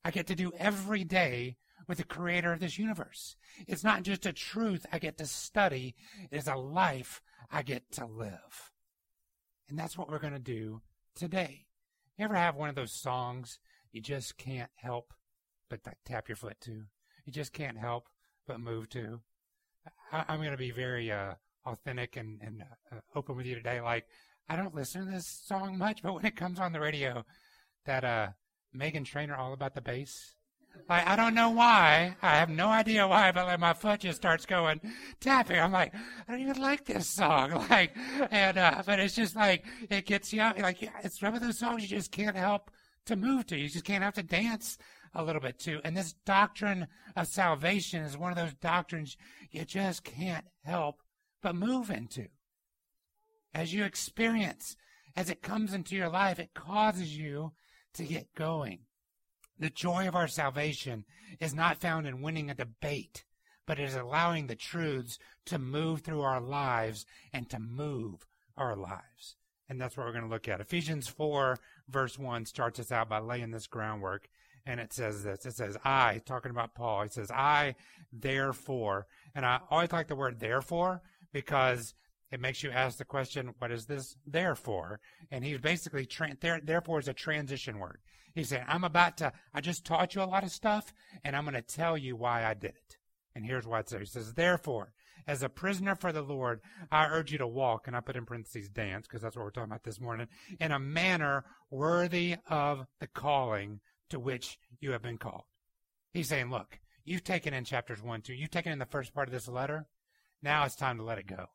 I 0.03 0.11
get 0.11 0.27
to 0.27 0.35
do 0.35 0.51
every 0.57 1.03
day 1.03 1.57
with 1.87 1.97
the 1.97 2.03
creator 2.03 2.51
of 2.51 2.59
this 2.59 2.77
universe. 2.77 3.35
It's 3.67 3.83
not 3.83 4.03
just 4.03 4.25
a 4.25 4.33
truth 4.33 4.85
I 4.91 4.99
get 4.99 5.17
to 5.17 5.25
study, 5.25 5.95
it 6.29 6.35
is 6.35 6.47
a 6.47 6.55
life 6.55 7.21
I 7.51 7.61
get 7.61 7.91
to 7.93 8.05
live. 8.05 8.71
And 9.69 9.77
that's 9.77 9.97
what 9.97 10.09
we're 10.09 10.19
going 10.19 10.33
to 10.33 10.39
do 10.39 10.81
today. 11.15 11.65
You 12.17 12.25
ever 12.25 12.35
have 12.35 12.55
one 12.55 12.69
of 12.69 12.75
those 12.75 12.91
songs 12.91 13.59
you 13.91 14.01
just 14.01 14.37
can't 14.37 14.71
help 14.75 15.13
but 15.69 15.79
tap 16.05 16.27
your 16.27 16.35
foot 16.35 16.59
to? 16.61 16.83
You 17.25 17.33
just 17.33 17.53
can't 17.53 17.77
help 17.77 18.09
but 18.47 18.59
move 18.59 18.89
to. 18.89 19.21
I, 20.11 20.33
am 20.33 20.39
going 20.39 20.51
to 20.51 20.57
be 20.57 20.71
very 20.71 21.11
uh, 21.11 21.33
authentic 21.65 22.15
and, 22.17 22.39
and 22.41 22.63
uh, 22.91 22.99
open 23.15 23.35
with 23.35 23.45
you 23.45 23.55
today. 23.55 23.81
Like, 23.81 24.05
I 24.49 24.55
don't 24.55 24.75
listen 24.75 25.05
to 25.05 25.11
this 25.11 25.27
song 25.27 25.77
much, 25.77 26.01
but 26.01 26.13
when 26.13 26.25
it 26.25 26.35
comes 26.35 26.59
on 26.59 26.71
the 26.71 26.79
radio, 26.79 27.25
that 27.85 28.03
uh, 28.03 28.29
Meghan 28.75 29.05
Trainor 29.05 29.35
all 29.35 29.53
about 29.53 29.75
the 29.75 29.81
bass. 29.81 30.36
Like, 30.89 31.07
I 31.07 31.15
don't 31.15 31.33
know 31.35 31.49
why. 31.49 32.15
I 32.21 32.35
have 32.35 32.49
no 32.49 32.67
idea 32.67 33.07
why, 33.07 33.31
but 33.31 33.45
like 33.45 33.59
my 33.59 33.73
foot 33.73 34.01
just 34.01 34.17
starts 34.17 34.45
going 34.45 34.79
tapping. 35.19 35.59
I'm 35.59 35.71
like, 35.71 35.93
I 35.95 36.31
don't 36.31 36.41
even 36.41 36.61
like 36.61 36.85
this 36.85 37.07
song. 37.07 37.65
Like, 37.69 37.95
and, 38.31 38.57
uh, 38.57 38.83
but 38.85 38.99
it's 38.99 39.15
just 39.15 39.35
like, 39.35 39.65
it 39.89 40.05
gets 40.05 40.31
you 40.31 40.41
out. 40.41 40.57
Like, 40.59 40.81
it's 41.03 41.21
one 41.21 41.35
of 41.35 41.41
those 41.41 41.59
songs 41.59 41.81
you 41.81 41.87
just 41.87 42.11
can't 42.11 42.35
help 42.35 42.71
to 43.05 43.15
move 43.15 43.47
to. 43.47 43.57
You 43.57 43.67
just 43.67 43.85
can't 43.85 44.03
have 44.03 44.13
to 44.15 44.23
dance 44.23 44.77
a 45.13 45.23
little 45.23 45.41
bit 45.41 45.59
to. 45.59 45.81
And 45.83 45.95
this 45.97 46.13
doctrine 46.25 46.87
of 47.15 47.27
salvation 47.27 48.03
is 48.03 48.17
one 48.17 48.31
of 48.31 48.37
those 48.37 48.53
doctrines 48.55 49.17
you 49.51 49.65
just 49.65 50.03
can't 50.03 50.45
help 50.63 51.01
but 51.41 51.55
move 51.55 51.89
into. 51.89 52.27
As 53.53 53.73
you 53.73 53.83
experience, 53.83 54.75
as 55.15 55.29
it 55.29 55.41
comes 55.41 55.73
into 55.73 55.95
your 55.95 56.09
life, 56.09 56.39
it 56.39 56.53
causes 56.53 57.17
you 57.17 57.53
to 57.93 58.03
get 58.03 58.33
going. 58.35 58.79
The 59.59 59.69
joy 59.69 60.07
of 60.07 60.15
our 60.15 60.27
salvation 60.27 61.05
is 61.39 61.53
not 61.53 61.81
found 61.81 62.05
in 62.07 62.21
winning 62.21 62.49
a 62.49 62.55
debate, 62.55 63.23
but 63.65 63.79
is 63.79 63.95
allowing 63.95 64.47
the 64.47 64.55
truths 64.55 65.17
to 65.45 65.57
move 65.57 66.01
through 66.01 66.21
our 66.21 66.39
lives 66.39 67.05
and 67.33 67.49
to 67.49 67.59
move 67.59 68.25
our 68.55 68.75
lives. 68.75 69.35
And 69.69 69.81
that's 69.81 69.97
what 69.97 70.05
we're 70.05 70.13
going 70.13 70.23
to 70.23 70.29
look 70.29 70.47
at. 70.47 70.61
Ephesians 70.61 71.07
4, 71.07 71.59
verse 71.89 72.17
1 72.17 72.45
starts 72.45 72.79
us 72.79 72.91
out 72.91 73.09
by 73.09 73.19
laying 73.19 73.51
this 73.51 73.67
groundwork. 73.67 74.29
And 74.65 74.79
it 74.79 74.93
says 74.93 75.23
this 75.23 75.45
it 75.45 75.55
says, 75.55 75.77
I, 75.83 76.21
talking 76.25 76.51
about 76.51 76.75
Paul, 76.75 77.03
he 77.03 77.09
says, 77.09 77.31
I, 77.31 77.75
therefore. 78.11 79.07
And 79.33 79.45
I 79.45 79.59
always 79.69 79.91
like 79.91 80.07
the 80.07 80.15
word 80.15 80.39
therefore 80.39 81.01
because 81.31 81.93
it 82.31 82.41
makes 82.41 82.63
you 82.63 82.71
ask 82.71 82.97
the 82.97 83.05
question, 83.05 83.53
what 83.59 83.71
is 83.71 83.85
this 83.85 84.17
there 84.25 84.55
for? 84.55 84.99
And 85.31 85.43
he's 85.43 85.59
basically, 85.59 86.05
tra- 86.05 86.35
there, 86.41 86.59
therefore 86.61 86.99
is 86.99 87.07
a 87.07 87.13
transition 87.13 87.79
word. 87.79 87.99
He's 88.37 88.49
saying, 88.49 88.65
I'm 88.67 88.83
about 88.83 89.17
to, 89.17 89.33
I 89.51 89.61
just 89.61 89.83
taught 89.83 90.13
you 90.13 90.21
a 90.21 90.25
lot 90.25 90.43
of 90.43 90.51
stuff, 90.51 90.93
and 91.23 91.35
I'm 91.35 91.43
going 91.43 91.55
to 91.55 91.61
tell 91.63 91.97
you 91.97 92.15
why 92.15 92.45
I 92.45 92.53
did 92.53 92.69
it. 92.69 92.97
And 93.33 93.43
here's 93.43 93.65
why 93.65 93.79
it's 93.79 93.89
there. 93.89 93.99
He 93.99 94.05
says, 94.05 94.35
therefore, 94.35 94.93
as 95.25 95.41
a 95.41 95.49
prisoner 95.49 95.95
for 95.95 96.11
the 96.11 96.21
Lord, 96.21 96.61
I 96.91 97.07
urge 97.07 97.31
you 97.31 97.39
to 97.39 97.47
walk, 97.47 97.87
and 97.87 97.95
I 97.95 97.99
put 97.99 98.15
in 98.15 98.27
parentheses 98.27 98.69
dance, 98.69 99.07
because 99.07 99.23
that's 99.23 99.35
what 99.35 99.43
we're 99.43 99.49
talking 99.49 99.71
about 99.71 99.85
this 99.85 99.99
morning, 99.99 100.27
in 100.59 100.71
a 100.71 100.77
manner 100.77 101.45
worthy 101.71 102.35
of 102.47 102.85
the 102.99 103.07
calling 103.07 103.79
to 104.09 104.19
which 104.19 104.59
you 104.79 104.91
have 104.91 105.01
been 105.01 105.17
called. 105.17 105.45
He's 106.13 106.29
saying, 106.29 106.51
look, 106.51 106.79
you've 107.03 107.23
taken 107.23 107.55
in 107.55 107.63
chapters 107.63 108.03
1, 108.03 108.21
2, 108.21 108.35
you've 108.35 108.51
taken 108.51 108.71
in 108.71 108.77
the 108.77 108.85
first 108.85 109.15
part 109.15 109.27
of 109.27 109.33
this 109.33 109.47
letter. 109.47 109.87
Now 110.43 110.63
it's 110.63 110.75
time 110.75 110.97
to 110.97 111.03
let 111.03 111.17
it 111.17 111.25
go. 111.25 111.47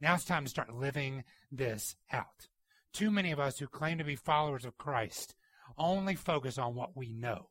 Now 0.00 0.14
it's 0.14 0.24
time 0.24 0.44
to 0.44 0.50
start 0.50 0.72
living 0.72 1.24
this 1.50 1.96
out. 2.12 2.46
Too 2.92 3.10
many 3.10 3.32
of 3.32 3.40
us 3.40 3.58
who 3.58 3.66
claim 3.66 3.98
to 3.98 4.04
be 4.04 4.14
followers 4.14 4.64
of 4.64 4.78
Christ 4.78 5.34
only 5.78 6.14
focus 6.14 6.58
on 6.58 6.74
what 6.74 6.96
we 6.96 7.12
know, 7.12 7.48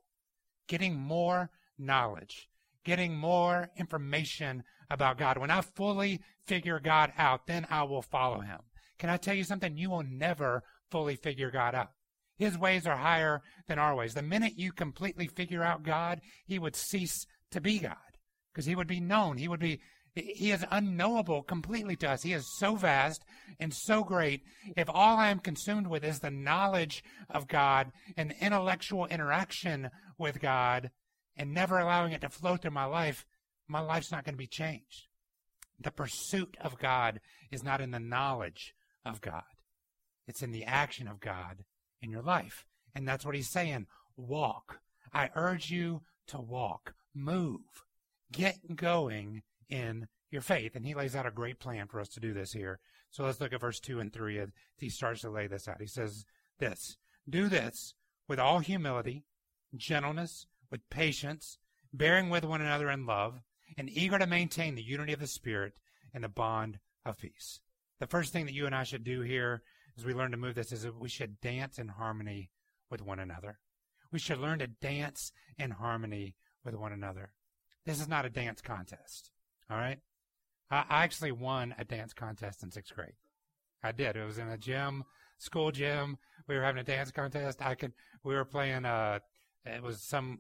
getting 0.68 0.96
more 0.96 1.50
knowledge, 1.78 2.50
getting 2.84 3.16
more 3.16 3.70
information 3.78 4.64
about 4.90 5.18
God. 5.18 5.38
When 5.38 5.52
I 5.52 5.62
fully 5.62 6.22
figure 6.46 6.80
God 6.80 7.14
out, 7.18 7.48
then 7.48 7.66
I 7.70 7.84
will 7.84 8.02
follow 8.02 8.42
him. 8.42 8.60
Can 8.98 9.10
I 9.10 9.18
tell 9.18 9.36
you 9.36 9.44
something? 9.44 9.78
You 9.78 9.90
will 9.90 10.04
never 10.04 10.64
fully 10.92 11.16
figure 11.16 11.52
God 11.52 11.76
out. 11.76 11.92
His 12.38 12.58
ways 12.58 12.88
are 12.88 12.98
higher 12.98 13.42
than 13.68 13.80
our 13.80 13.96
ways. 13.96 14.14
The 14.14 14.22
minute 14.22 14.54
you 14.58 14.72
completely 14.72 15.28
figure 15.28 15.64
out 15.64 15.84
God, 15.84 16.22
he 16.46 16.58
would 16.58 16.76
cease 16.76 17.26
to 17.52 17.62
be 17.62 17.80
God 17.80 17.96
because 18.54 18.66
he 18.66 18.76
would 18.76 18.88
be 18.88 19.02
known. 19.02 19.38
He 19.38 19.48
would 19.48 19.60
be 19.60 19.82
he 20.16 20.52
is 20.52 20.66
unknowable 20.72 21.44
completely 21.44 21.96
to 21.98 22.10
us. 22.10 22.24
He 22.24 22.34
is 22.34 22.58
so 22.58 22.76
vast 22.76 23.24
and 23.60 23.74
so 23.74 24.04
great. 24.04 24.44
If 24.76 24.90
all 24.90 25.18
I 25.18 25.30
am 25.30 25.40
consumed 25.40 25.88
with 25.88 26.04
is 26.04 26.20
the 26.20 26.32
knowledge 26.32 27.04
of 27.30 27.48
God 27.48 27.92
and 28.18 28.34
intellectual 28.40 29.06
interaction 29.06 29.90
with 30.18 30.42
God 30.42 30.92
and 31.36 31.54
never 31.54 31.80
allowing 31.80 32.12
it 32.12 32.22
to 32.22 32.30
flow 32.30 32.58
through 32.58 32.72
my 32.72 32.86
life, 32.86 33.26
my 33.68 33.80
life's 33.80 34.12
not 34.12 34.26
going 34.26 34.34
to 34.34 34.40
be 34.40 34.48
changed. 34.48 35.08
The 35.80 35.92
pursuit 35.92 36.58
of 36.60 36.78
God 36.78 37.22
is 37.52 37.64
not 37.64 37.82
in 37.82 37.92
the 37.92 38.00
knowledge 38.00 38.74
of 39.06 39.22
God. 39.22 39.44
It's 40.28 40.42
in 40.42 40.52
the 40.52 40.66
action 40.66 41.08
of 41.08 41.20
God 41.20 41.64
in 42.02 42.12
your 42.12 42.22
life. 42.22 42.66
And 42.94 43.08
that's 43.08 43.26
what 43.26 43.36
he's 43.36 43.50
saying. 43.50 43.88
Walk. 44.18 44.80
I 45.14 45.30
urge 45.36 45.72
you 45.72 46.02
to 46.28 46.40
walk. 46.40 46.94
Move. 47.16 47.62
Get 48.32 48.76
going 48.76 49.44
in 49.70 50.08
your 50.32 50.42
faith. 50.42 50.76
And 50.76 50.86
he 50.86 50.94
lays 50.94 51.16
out 51.16 51.26
a 51.26 51.32
great 51.32 51.60
plan 51.60 51.88
for 51.88 52.00
us 52.00 52.10
to 52.10 52.20
do 52.20 52.34
this 52.34 52.54
here. 52.54 52.80
So 53.12 53.24
let's 53.24 53.42
look 53.42 53.54
at 53.54 53.62
verse 53.62 53.80
2 53.80 54.00
and 54.00 54.14
3. 54.14 54.40
as 54.40 54.50
He 54.78 54.90
starts 54.90 55.22
to 55.22 55.30
lay 55.30 55.48
this 55.48 55.68
out. 55.68 55.82
He 55.82 55.88
says 55.88 56.26
this 56.60 56.98
Do 57.28 57.48
this 57.48 57.94
with 58.28 58.40
all 58.40 58.60
humility, 58.60 59.26
gentleness, 59.76 60.46
with 60.72 60.90
patience, 60.90 61.58
bearing 61.92 62.30
with 62.30 62.44
one 62.44 62.62
another 62.62 62.90
in 62.90 63.06
love, 63.06 63.42
and 63.78 63.90
eager 63.90 64.20
to 64.20 64.28
maintain 64.28 64.76
the 64.76 64.84
unity 64.84 65.14
of 65.14 65.20
the 65.20 65.28
Spirit 65.28 65.80
and 66.14 66.24
the 66.24 66.30
bond 66.30 66.80
of 67.06 67.18
peace. 67.18 67.62
The 68.00 68.08
first 68.08 68.32
thing 68.32 68.46
that 68.46 68.54
you 68.54 68.66
and 68.66 68.76
I 68.76 68.84
should 68.84 69.04
do 69.04 69.22
here 69.22 69.62
as 69.98 70.06
we 70.06 70.14
learn 70.14 70.32
to 70.32 70.38
move 70.38 70.56
this 70.56 70.72
is 70.72 70.84
that 70.84 71.00
we 71.00 71.10
should 71.10 71.42
dance 71.42 71.78
in 71.78 71.90
harmony 71.90 72.52
with 72.90 73.02
one 73.02 73.20
another. 73.20 73.60
We 74.12 74.20
should 74.20 74.40
learn 74.40 74.60
to 74.60 74.68
dance 74.68 75.32
in 75.58 75.72
harmony 75.72 76.36
with 76.64 76.76
one 76.76 76.94
another. 76.94 77.34
This 77.86 78.00
is 78.00 78.08
not 78.08 78.26
a 78.26 78.30
dance 78.30 78.62
contest. 78.62 79.32
All 79.70 79.78
right. 79.78 80.00
I, 80.72 81.04
actually 81.04 81.32
won 81.32 81.74
a 81.78 81.84
dance 81.84 82.14
contest 82.14 82.64
in 82.64 82.72
sixth 82.72 82.96
grade. 82.96 83.14
I 83.84 83.92
did. 83.92 84.16
It 84.16 84.26
was 84.26 84.38
in 84.38 84.48
a 84.48 84.58
gym, 84.58 85.04
school 85.38 85.72
gym. 85.72 86.18
We 86.48 86.56
were 86.56 86.64
having 86.64 86.80
a 86.80 86.84
dance 86.84 87.12
contest. 87.12 87.62
I 87.62 87.76
could. 87.76 87.94
We 88.24 88.36
were 88.36 88.46
playing. 88.46 88.86
Uh, 88.86 89.20
it 89.66 89.82
was 89.82 90.02
some. 90.02 90.40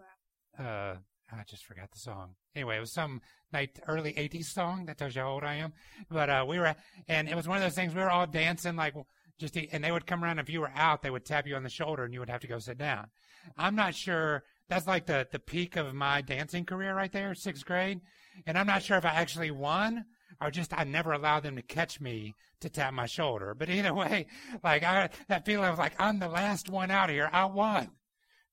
Uh, 0.58 0.96
I 1.32 1.44
just 1.48 1.66
forgot 1.66 1.92
the 1.92 2.00
song. 2.00 2.36
Anyway, 2.56 2.78
it 2.78 2.80
was 2.80 2.92
some 2.92 3.22
night 3.54 3.80
early 3.88 4.14
'80s 4.14 4.46
song. 4.46 4.86
That 4.86 4.98
tells 4.98 5.16
you 5.16 5.22
how 5.22 5.32
old 5.32 5.44
I 5.44 5.56
am. 5.56 5.74
But 6.10 6.30
uh, 6.30 6.46
we 6.48 6.60
were, 6.60 6.76
and 7.08 7.30
it 7.30 7.36
was 7.36 7.48
one 7.48 7.58
of 7.58 7.64
those 7.64 7.76
things. 7.76 7.96
We 7.96 8.02
were 8.02 8.12
all 8.12 8.28
dancing 8.28 8.76
like 8.76 8.96
just, 9.40 9.56
and 9.56 9.84
they 9.84 9.92
would 9.92 10.06
come 10.06 10.24
around. 10.24 10.40
If 10.40 10.50
you 10.50 10.62
were 10.62 10.72
out, 10.76 11.02
they 11.02 11.10
would 11.10 11.26
tap 11.26 11.48
you 11.48 11.56
on 11.56 11.64
the 11.64 11.70
shoulder, 11.70 12.04
and 12.04 12.14
you 12.14 12.20
would 12.20 12.30
have 12.30 12.42
to 12.42 12.48
go 12.48 12.60
sit 12.60 12.78
down. 12.78 13.08
I'm 13.58 13.76
not 13.76 13.96
sure. 13.96 14.44
That's 14.70 14.88
like 14.88 15.08
the 15.08 15.28
the 15.32 15.40
peak 15.40 15.76
of 15.76 15.94
my 15.94 16.22
dancing 16.22 16.66
career 16.66 16.96
right 16.96 17.12
there, 17.12 17.34
sixth 17.36 17.66
grade. 17.66 18.02
And 18.46 18.58
I'm 18.58 18.68
not 18.68 18.84
sure 18.84 18.98
if 18.98 19.06
I 19.06 19.10
actually 19.10 19.52
won 19.52 20.06
or 20.42 20.52
just 20.52 20.74
I 20.74 20.84
never 20.84 21.12
allowed 21.12 21.44
them 21.44 21.56
to 21.56 21.62
catch 21.62 22.00
me 22.00 22.36
to 22.62 22.70
tap 22.70 22.94
my 22.94 23.06
shoulder. 23.06 23.56
But 23.58 23.70
either 23.70 23.94
way, 23.96 24.28
like 24.64 24.84
I, 24.84 25.10
that 25.28 25.46
feeling 25.46 25.70
of 25.70 25.78
like 25.78 26.00
I'm 26.00 26.20
the 26.20 26.30
last 26.30 26.70
one 26.70 26.92
out 26.92 27.10
here. 27.10 27.30
I 27.32 27.46
won. 27.46 27.90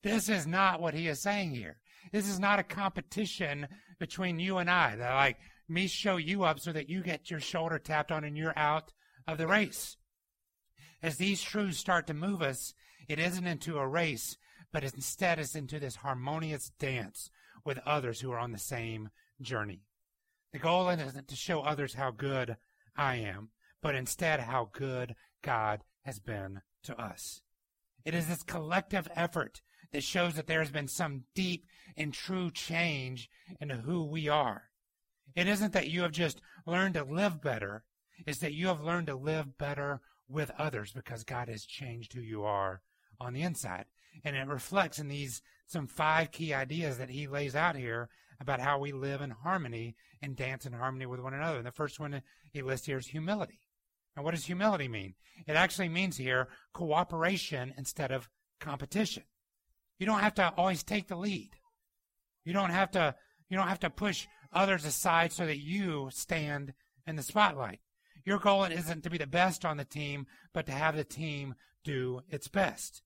This 0.03 0.29
is 0.29 0.47
not 0.47 0.81
what 0.81 0.95
he 0.95 1.09
is 1.09 1.23
saying 1.23 1.51
here. 1.51 1.79
This 2.13 2.29
is 2.29 2.39
not 2.39 2.59
a 2.59 2.65
competition 2.65 3.69
between 3.99 4.39
you 4.39 4.59
and 4.59 4.71
I. 4.71 4.97
That 4.97 5.15
like 5.15 5.39
me 5.69 5.87
show 5.87 6.17
you 6.17 6.45
up 6.45 6.61
so 6.61 6.73
that 6.73 6.89
you 6.89 7.03
get 7.03 7.31
your 7.31 7.41
shoulder 7.41 7.79
tapped 7.79 8.13
on 8.13 8.25
and 8.25 8.37
you're 8.37 8.57
out 8.57 8.93
of 9.27 9.39
the 9.39 9.47
race. 9.47 9.97
As 11.03 11.17
these 11.17 11.43
truths 11.43 11.79
start 11.79 12.07
to 12.07 12.15
move 12.15 12.41
us, 12.41 12.73
it 13.09 13.19
isn't 13.19 13.47
into 13.47 13.79
a 13.79 13.87
race, 13.87 14.37
but 14.77 14.85
instead 14.85 15.39
is 15.39 15.55
into 15.55 15.81
this 15.81 15.97
harmonious 15.97 16.71
dance 16.79 17.31
with 17.65 17.79
others 17.87 18.21
who 18.21 18.31
are 18.31 18.39
on 18.39 18.53
the 18.53 18.59
same 18.59 19.09
journey. 19.41 19.81
The 20.53 20.59
goal 20.59 20.91
isn't 20.91 21.29
to 21.29 21.35
show 21.35 21.63
others 21.63 21.95
how 21.95 22.11
good 22.11 22.59
I 22.95 23.17
am, 23.17 23.49
but 23.81 23.95
instead 23.95 24.39
how 24.39 24.69
good 24.75 25.15
God 25.41 25.83
has 26.03 26.19
been 26.19 26.61
to 26.83 27.01
us. 27.01 27.41
It 28.05 28.15
is 28.15 28.27
this 28.27 28.43
collective 28.43 29.09
effort 29.17 29.63
that 29.93 30.05
shows 30.05 30.35
that 30.35 30.47
there 30.47 30.61
has 30.61 30.71
been 30.71 30.89
some 30.89 31.25
deep 31.35 31.65
and 31.97 32.13
true 32.13 32.51
change 32.51 33.31
in 33.59 33.71
who 33.71 34.05
we 34.05 34.29
are. 34.29 34.65
It 35.35 35.49
isn't 35.49 35.73
that 35.73 35.89
you 35.89 36.03
have 36.03 36.13
just 36.13 36.43
learned 36.67 36.97
to 36.97 37.05
live 37.05 37.41
better, 37.41 37.85
it's 38.27 38.41
that 38.41 38.53
you 38.53 38.67
have 38.67 38.83
learned 38.83 39.07
to 39.07 39.17
live 39.17 39.57
better 39.57 40.03
with 40.29 40.51
others 40.59 40.93
because 40.93 41.25
God 41.25 41.49
has 41.49 41.65
changed 41.65 42.13
who 42.13 42.21
you 42.21 42.45
are 42.45 42.83
on 43.19 43.33
the 43.33 43.41
inside. 43.41 43.87
And 44.25 44.37
it 44.37 44.47
reflects 44.47 44.99
in 44.99 45.09
these 45.09 45.43
some 45.67 45.87
five 45.87 46.31
key 46.31 46.55
ideas 46.55 46.99
that 46.99 47.11
he 47.11 47.27
lays 47.27 47.55
out 47.55 47.77
here 47.77 48.09
about 48.41 48.61
how 48.61 48.79
we 48.79 48.93
live 48.93 49.21
in 49.21 49.31
harmony 49.31 49.97
and 50.23 50.37
dance 50.37 50.67
in 50.67 50.73
harmony 50.73 51.07
with 51.07 51.21
one 51.21 51.35
another. 51.35 51.59
And 51.59 51.67
the 51.67 51.73
first 51.73 51.99
one 51.99 52.23
he 52.53 52.63
lists 52.63 52.87
here 52.87 52.99
is 52.99 53.07
humility. 53.07 53.61
Now, 54.17 54.23
what 54.23 54.35
does 54.35 54.47
humility 54.47 54.89
mean? 54.89 55.15
It 55.47 55.57
actually 55.57 55.89
means 55.89 56.17
here 56.17 56.49
cooperation 56.73 57.75
instead 57.77 58.11
of 58.11 58.29
competition. 58.61 59.25
You 59.99 60.07
don't 60.07 60.21
have 60.21 60.35
to 60.35 60.53
always 60.57 60.83
take 60.83 61.09
the 61.09 61.17
lead. 61.17 61.51
You 62.45 62.53
don't 62.53 62.71
have 62.71 62.91
to 62.93 63.15
you 63.49 63.57
don't 63.57 63.69
have 63.69 63.81
to 63.81 63.91
push 63.91 64.27
others 64.53 64.85
aside 64.85 65.33
so 65.33 65.47
that 65.47 65.59
you 65.59 66.09
stand 66.13 66.75
in 67.07 67.17
the 67.17 67.23
spotlight. 67.23 67.81
Your 68.25 68.39
goal 68.39 68.65
isn't 68.65 69.05
to 69.05 69.11
be 69.11 69.19
the 69.19 69.27
best 69.27 69.65
on 69.65 69.77
the 69.77 69.85
team, 69.85 70.27
but 70.53 70.67
to 70.67 70.73
have 70.73 70.97
the 70.97 71.05
team 71.05 71.55
do 71.85 72.23
its 72.29 72.49
best. 72.49 73.03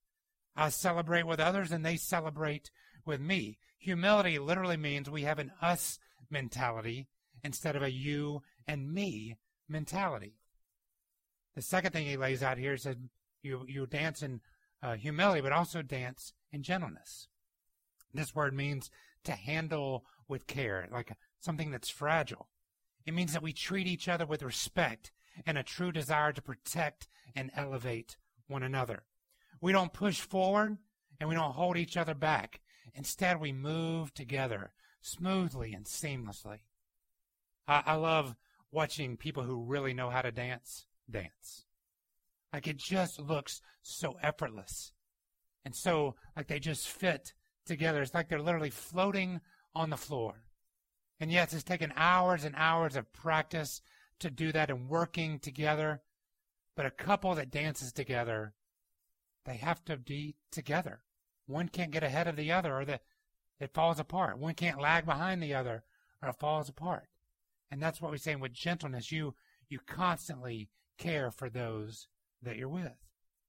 I 0.56 0.68
celebrate 0.68 1.26
with 1.26 1.40
others 1.40 1.72
and 1.72 1.84
they 1.84 1.96
celebrate 1.96 2.70
with 3.04 3.20
me. 3.20 3.58
Humility 3.78 4.38
literally 4.38 4.76
means 4.76 5.08
we 5.08 5.22
have 5.22 5.38
an 5.38 5.52
us 5.60 5.98
mentality 6.30 7.08
instead 7.42 7.76
of 7.76 7.82
a 7.82 7.90
you 7.90 8.42
and 8.66 8.92
me 8.92 9.36
mentality. 9.68 10.34
The 11.54 11.62
second 11.62 11.92
thing 11.92 12.06
he 12.06 12.16
lays 12.16 12.42
out 12.42 12.58
here 12.58 12.74
is 12.74 12.84
that 12.84 12.98
you, 13.42 13.64
you 13.66 13.86
dance 13.86 14.22
in 14.22 14.40
uh, 14.82 14.94
humility, 14.94 15.40
but 15.40 15.52
also 15.52 15.82
dance 15.82 16.32
in 16.52 16.62
gentleness. 16.62 17.28
This 18.12 18.34
word 18.34 18.54
means 18.54 18.90
to 19.24 19.32
handle 19.32 20.04
with 20.28 20.46
care, 20.46 20.88
like 20.90 21.12
something 21.40 21.70
that's 21.70 21.90
fragile. 21.90 22.48
It 23.06 23.14
means 23.14 23.32
that 23.32 23.42
we 23.42 23.52
treat 23.52 23.86
each 23.86 24.08
other 24.08 24.26
with 24.26 24.42
respect 24.42 25.10
and 25.46 25.56
a 25.56 25.62
true 25.62 25.92
desire 25.92 26.32
to 26.32 26.42
protect 26.42 27.08
and 27.34 27.50
elevate 27.56 28.16
one 28.46 28.62
another. 28.62 29.04
We 29.60 29.72
don't 29.72 29.92
push 29.92 30.20
forward 30.20 30.78
and 31.18 31.28
we 31.28 31.34
don't 31.34 31.52
hold 31.52 31.76
each 31.76 31.96
other 31.96 32.14
back. 32.14 32.60
Instead, 32.94 33.40
we 33.40 33.52
move 33.52 34.12
together 34.14 34.72
smoothly 35.00 35.72
and 35.72 35.84
seamlessly. 35.84 36.60
I, 37.68 37.82
I 37.86 37.94
love 37.94 38.34
watching 38.72 39.16
people 39.16 39.42
who 39.42 39.64
really 39.64 39.94
know 39.94 40.10
how 40.10 40.22
to 40.22 40.32
dance 40.32 40.86
dance. 41.10 41.64
Like 42.52 42.66
it 42.66 42.76
just 42.76 43.20
looks 43.20 43.60
so 43.82 44.16
effortless. 44.22 44.92
And 45.64 45.74
so, 45.74 46.16
like 46.36 46.48
they 46.48 46.58
just 46.58 46.88
fit 46.88 47.34
together. 47.66 48.02
It's 48.02 48.14
like 48.14 48.28
they're 48.28 48.40
literally 48.40 48.70
floating 48.70 49.40
on 49.74 49.90
the 49.90 49.96
floor. 49.96 50.42
And 51.20 51.30
yes, 51.30 51.52
it's 51.52 51.62
taken 51.62 51.92
hours 51.96 52.44
and 52.44 52.54
hours 52.56 52.96
of 52.96 53.12
practice 53.12 53.82
to 54.20 54.30
do 54.30 54.52
that 54.52 54.70
and 54.70 54.88
working 54.88 55.38
together. 55.38 56.00
But 56.76 56.86
a 56.86 56.90
couple 56.90 57.34
that 57.34 57.50
dances 57.50 57.92
together, 57.92 58.54
they 59.44 59.56
have 59.56 59.84
to 59.86 59.96
be 59.96 60.36
together. 60.50 61.02
One 61.46 61.68
can't 61.68 61.90
get 61.90 62.02
ahead 62.02 62.28
of 62.28 62.36
the 62.36 62.52
other 62.52 62.76
or 62.76 62.84
that 62.84 63.02
it 63.58 63.74
falls 63.74 63.98
apart. 63.98 64.38
One 64.38 64.54
can't 64.54 64.80
lag 64.80 65.04
behind 65.04 65.42
the 65.42 65.54
other 65.54 65.84
or 66.22 66.28
it 66.28 66.38
falls 66.38 66.68
apart. 66.68 67.08
And 67.70 67.82
that's 67.82 68.00
what 68.00 68.10
we're 68.10 68.18
saying 68.18 68.40
with 68.40 68.52
gentleness. 68.52 69.12
You 69.12 69.34
you 69.68 69.78
constantly 69.86 70.68
care 70.98 71.30
for 71.30 71.48
those 71.48 72.08
that 72.42 72.56
you're 72.56 72.68
with. 72.68 73.06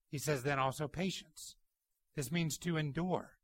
He 0.10 0.18
says 0.18 0.44
then 0.44 0.60
also 0.60 0.88
patience. 0.88 1.56
This 2.16 2.32
means 2.32 2.58
to 2.60 2.78
endure, 2.78 3.38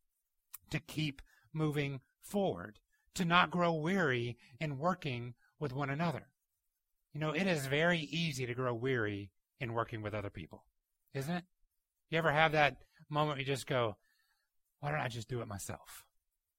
to 0.69 0.79
keep 0.79 1.21
moving 1.53 2.01
forward, 2.21 2.79
to 3.15 3.25
not 3.25 3.49
grow 3.49 3.73
weary 3.73 4.37
in 4.59 4.77
working 4.77 5.33
with 5.59 5.73
one 5.73 5.89
another. 5.89 6.27
You 7.13 7.19
know, 7.19 7.31
it 7.31 7.47
is 7.47 7.65
very 7.65 7.99
easy 7.99 8.45
to 8.45 8.53
grow 8.53 8.73
weary 8.73 9.31
in 9.59 9.73
working 9.73 10.01
with 10.01 10.13
other 10.13 10.29
people, 10.29 10.65
isn't 11.13 11.33
it? 11.33 11.45
You 12.09 12.17
ever 12.17 12.31
have 12.31 12.53
that 12.53 12.77
moment 13.09 13.35
where 13.35 13.39
you 13.39 13.45
just 13.45 13.67
go, 13.67 13.95
why 14.79 14.91
don't 14.91 14.99
I 14.99 15.07
just 15.07 15.27
do 15.27 15.41
it 15.41 15.47
myself? 15.47 16.05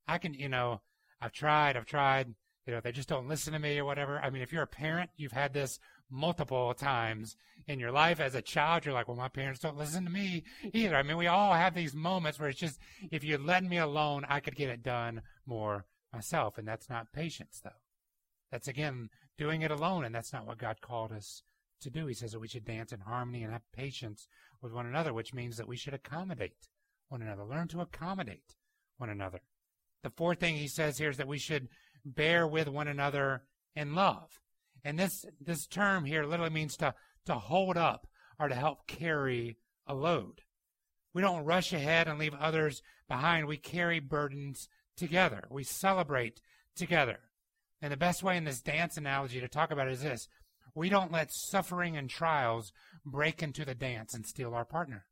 I 0.06 0.18
can, 0.18 0.34
you 0.34 0.48
know, 0.48 0.80
I've 1.20 1.32
tried, 1.32 1.76
I've 1.76 1.86
tried, 1.86 2.34
you 2.66 2.74
know, 2.74 2.80
they 2.80 2.92
just 2.92 3.08
don't 3.08 3.28
listen 3.28 3.54
to 3.54 3.58
me 3.58 3.78
or 3.78 3.84
whatever. 3.84 4.18
I 4.18 4.30
mean, 4.30 4.42
if 4.42 4.52
you're 4.52 4.62
a 4.62 4.66
parent, 4.66 5.10
you've 5.16 5.32
had 5.32 5.54
this 5.54 5.78
multiple 6.10 6.74
times 6.74 7.36
in 7.66 7.78
your 7.78 7.92
life 7.92 8.20
as 8.20 8.34
a 8.34 8.42
child. 8.42 8.84
You're 8.84 8.94
like, 8.94 9.08
well, 9.08 9.16
my 9.16 9.28
parents 9.28 9.60
don't 9.60 9.76
listen 9.76 10.04
to 10.04 10.10
me 10.10 10.44
either. 10.72 10.96
I 10.96 11.02
mean, 11.02 11.16
we 11.16 11.26
all 11.26 11.54
have 11.54 11.74
these 11.74 11.94
moments 11.94 12.38
where 12.38 12.48
it's 12.48 12.60
just, 12.60 12.78
if 13.10 13.24
you 13.24 13.38
let 13.38 13.64
me 13.64 13.78
alone, 13.78 14.26
I 14.28 14.40
could 14.40 14.56
get 14.56 14.70
it 14.70 14.82
done 14.82 15.22
more 15.46 15.86
myself. 16.12 16.58
And 16.58 16.68
that's 16.68 16.90
not 16.90 17.12
patience, 17.12 17.60
though. 17.62 17.70
That's 18.50 18.68
again 18.68 19.10
doing 19.36 19.62
it 19.62 19.70
alone, 19.70 20.04
and 20.04 20.14
that's 20.14 20.32
not 20.32 20.46
what 20.46 20.58
God 20.58 20.80
called 20.80 21.12
us 21.12 21.42
to 21.82 21.90
do. 21.90 22.06
He 22.06 22.14
says 22.14 22.32
that 22.32 22.40
we 22.40 22.48
should 22.48 22.64
dance 22.64 22.92
in 22.92 23.00
harmony 23.00 23.42
and 23.42 23.52
have 23.52 23.62
patience 23.72 24.26
with 24.62 24.72
one 24.72 24.86
another, 24.86 25.12
which 25.12 25.34
means 25.34 25.56
that 25.56 25.68
we 25.68 25.76
should 25.76 25.94
accommodate 25.94 26.68
one 27.08 27.22
another, 27.22 27.44
learn 27.44 27.68
to 27.68 27.80
accommodate 27.80 28.54
one 28.96 29.10
another. 29.10 29.40
The 30.02 30.10
fourth 30.10 30.40
thing 30.40 30.56
he 30.56 30.68
says 30.68 30.98
here 30.98 31.10
is 31.10 31.16
that 31.16 31.28
we 31.28 31.38
should 31.38 31.68
bear 32.04 32.46
with 32.46 32.68
one 32.68 32.88
another 32.88 33.42
in 33.74 33.94
love. 33.94 34.40
And 34.84 34.98
this, 34.98 35.24
this 35.40 35.66
term 35.66 36.04
here 36.04 36.24
literally 36.24 36.52
means 36.52 36.76
to, 36.78 36.94
to 37.26 37.34
hold 37.34 37.76
up 37.76 38.06
or 38.38 38.48
to 38.48 38.54
help 38.54 38.86
carry 38.86 39.56
a 39.86 39.94
load. 39.94 40.42
We 41.14 41.22
don't 41.22 41.44
rush 41.44 41.72
ahead 41.72 42.06
and 42.06 42.18
leave 42.18 42.34
others 42.34 42.82
behind. 43.08 43.46
We 43.46 43.56
carry 43.56 43.98
burdens 43.98 44.68
together. 44.96 45.44
We 45.50 45.64
celebrate 45.64 46.40
together. 46.76 47.18
And 47.80 47.92
the 47.92 47.96
best 47.96 48.22
way 48.22 48.36
in 48.36 48.44
this 48.44 48.60
dance 48.60 48.96
analogy 48.96 49.40
to 49.40 49.48
talk 49.48 49.70
about 49.70 49.88
it 49.88 49.92
is 49.92 50.02
this. 50.02 50.28
We 50.74 50.88
don't 50.88 51.12
let 51.12 51.32
suffering 51.32 51.96
and 51.96 52.08
trials 52.08 52.72
break 53.04 53.42
into 53.42 53.64
the 53.64 53.74
dance 53.74 54.14
and 54.14 54.26
steal 54.26 54.54
our 54.54 54.64
partner. 54.64 55.06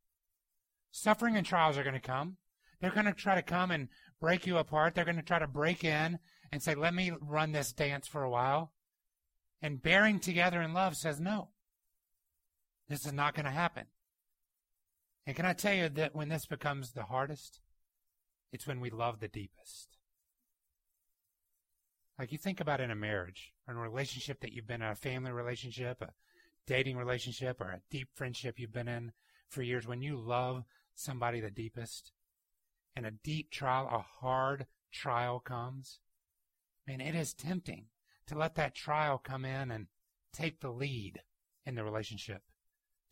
Suffering 0.90 1.36
and 1.36 1.46
trials 1.46 1.76
are 1.76 1.82
going 1.82 1.94
to 1.94 2.00
come. 2.00 2.36
They're 2.80 2.90
going 2.90 3.06
to 3.06 3.12
try 3.12 3.34
to 3.34 3.42
come 3.42 3.70
and 3.70 3.88
break 4.20 4.46
you 4.46 4.58
apart. 4.58 4.94
They're 4.94 5.04
going 5.04 5.16
to 5.16 5.22
try 5.22 5.38
to 5.38 5.46
break 5.46 5.84
in 5.84 6.18
and 6.52 6.62
say, 6.62 6.74
let 6.74 6.94
me 6.94 7.12
run 7.20 7.52
this 7.52 7.72
dance 7.72 8.06
for 8.06 8.22
a 8.22 8.30
while. 8.30 8.72
And 9.62 9.82
bearing 9.82 10.20
together 10.20 10.60
in 10.60 10.74
love 10.74 10.96
says, 10.96 11.18
no, 11.18 11.48
this 12.88 13.06
is 13.06 13.12
not 13.12 13.34
going 13.34 13.46
to 13.46 13.50
happen. 13.50 13.86
And 15.26 15.34
can 15.34 15.46
I 15.46 15.54
tell 15.54 15.74
you 15.74 15.88
that 15.88 16.14
when 16.14 16.28
this 16.28 16.46
becomes 16.46 16.92
the 16.92 17.04
hardest, 17.04 17.60
it's 18.52 18.66
when 18.66 18.80
we 18.80 18.90
love 18.90 19.20
the 19.20 19.28
deepest. 19.28 19.96
Like 22.18 22.32
you 22.32 22.38
think 22.38 22.60
about 22.60 22.80
in 22.80 22.90
a 22.90 22.96
marriage, 22.96 23.52
or 23.66 23.74
in 23.74 23.78
a 23.78 23.82
relationship 23.82 24.40
that 24.40 24.52
you've 24.52 24.66
been 24.66 24.82
in, 24.82 24.88
a 24.88 24.94
family 24.94 25.32
relationship, 25.32 26.00
a 26.00 26.10
dating 26.66 26.96
relationship, 26.96 27.60
or 27.60 27.70
a 27.70 27.82
deep 27.90 28.08
friendship 28.14 28.58
you've 28.58 28.72
been 28.72 28.88
in 28.88 29.12
for 29.48 29.62
years, 29.62 29.86
when 29.86 30.02
you 30.02 30.16
love 30.16 30.64
somebody 30.94 31.40
the 31.40 31.50
deepest, 31.50 32.12
and 32.94 33.06
a 33.06 33.10
deep 33.10 33.50
trial, 33.50 33.88
a 33.92 33.98
hard 33.98 34.66
trial 34.92 35.38
comes, 35.38 36.00
and 36.88 37.02
it 37.02 37.14
is 37.14 37.34
tempting 37.34 37.86
to 38.26 38.36
let 38.36 38.54
that 38.54 38.74
trial 38.74 39.18
come 39.18 39.44
in 39.44 39.70
and 39.70 39.86
take 40.32 40.60
the 40.60 40.70
lead 40.70 41.20
in 41.64 41.74
the 41.74 41.84
relationship. 41.84 42.42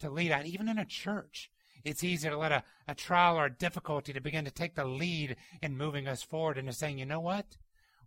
To 0.00 0.10
lead 0.10 0.32
out, 0.32 0.46
even 0.46 0.68
in 0.68 0.78
a 0.78 0.84
church, 0.84 1.50
it's 1.84 2.02
easy 2.02 2.28
to 2.28 2.36
let 2.36 2.52
a, 2.52 2.64
a 2.88 2.94
trial 2.94 3.36
or 3.36 3.46
a 3.46 3.52
difficulty 3.52 4.12
to 4.12 4.20
begin 4.20 4.44
to 4.44 4.50
take 4.50 4.74
the 4.74 4.84
lead 4.84 5.36
in 5.62 5.76
moving 5.76 6.08
us 6.08 6.22
forward 6.22 6.58
into 6.58 6.72
saying, 6.72 6.98
you 6.98 7.06
know 7.06 7.20
what? 7.20 7.56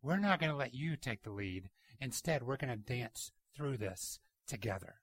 We're 0.01 0.17
not 0.17 0.39
going 0.39 0.51
to 0.51 0.57
let 0.57 0.73
you 0.73 0.95
take 0.95 1.23
the 1.23 1.31
lead. 1.31 1.69
Instead, 1.99 2.43
we're 2.43 2.57
going 2.57 2.71
to 2.71 2.77
dance 2.77 3.31
through 3.55 3.77
this 3.77 4.19
together. 4.47 4.95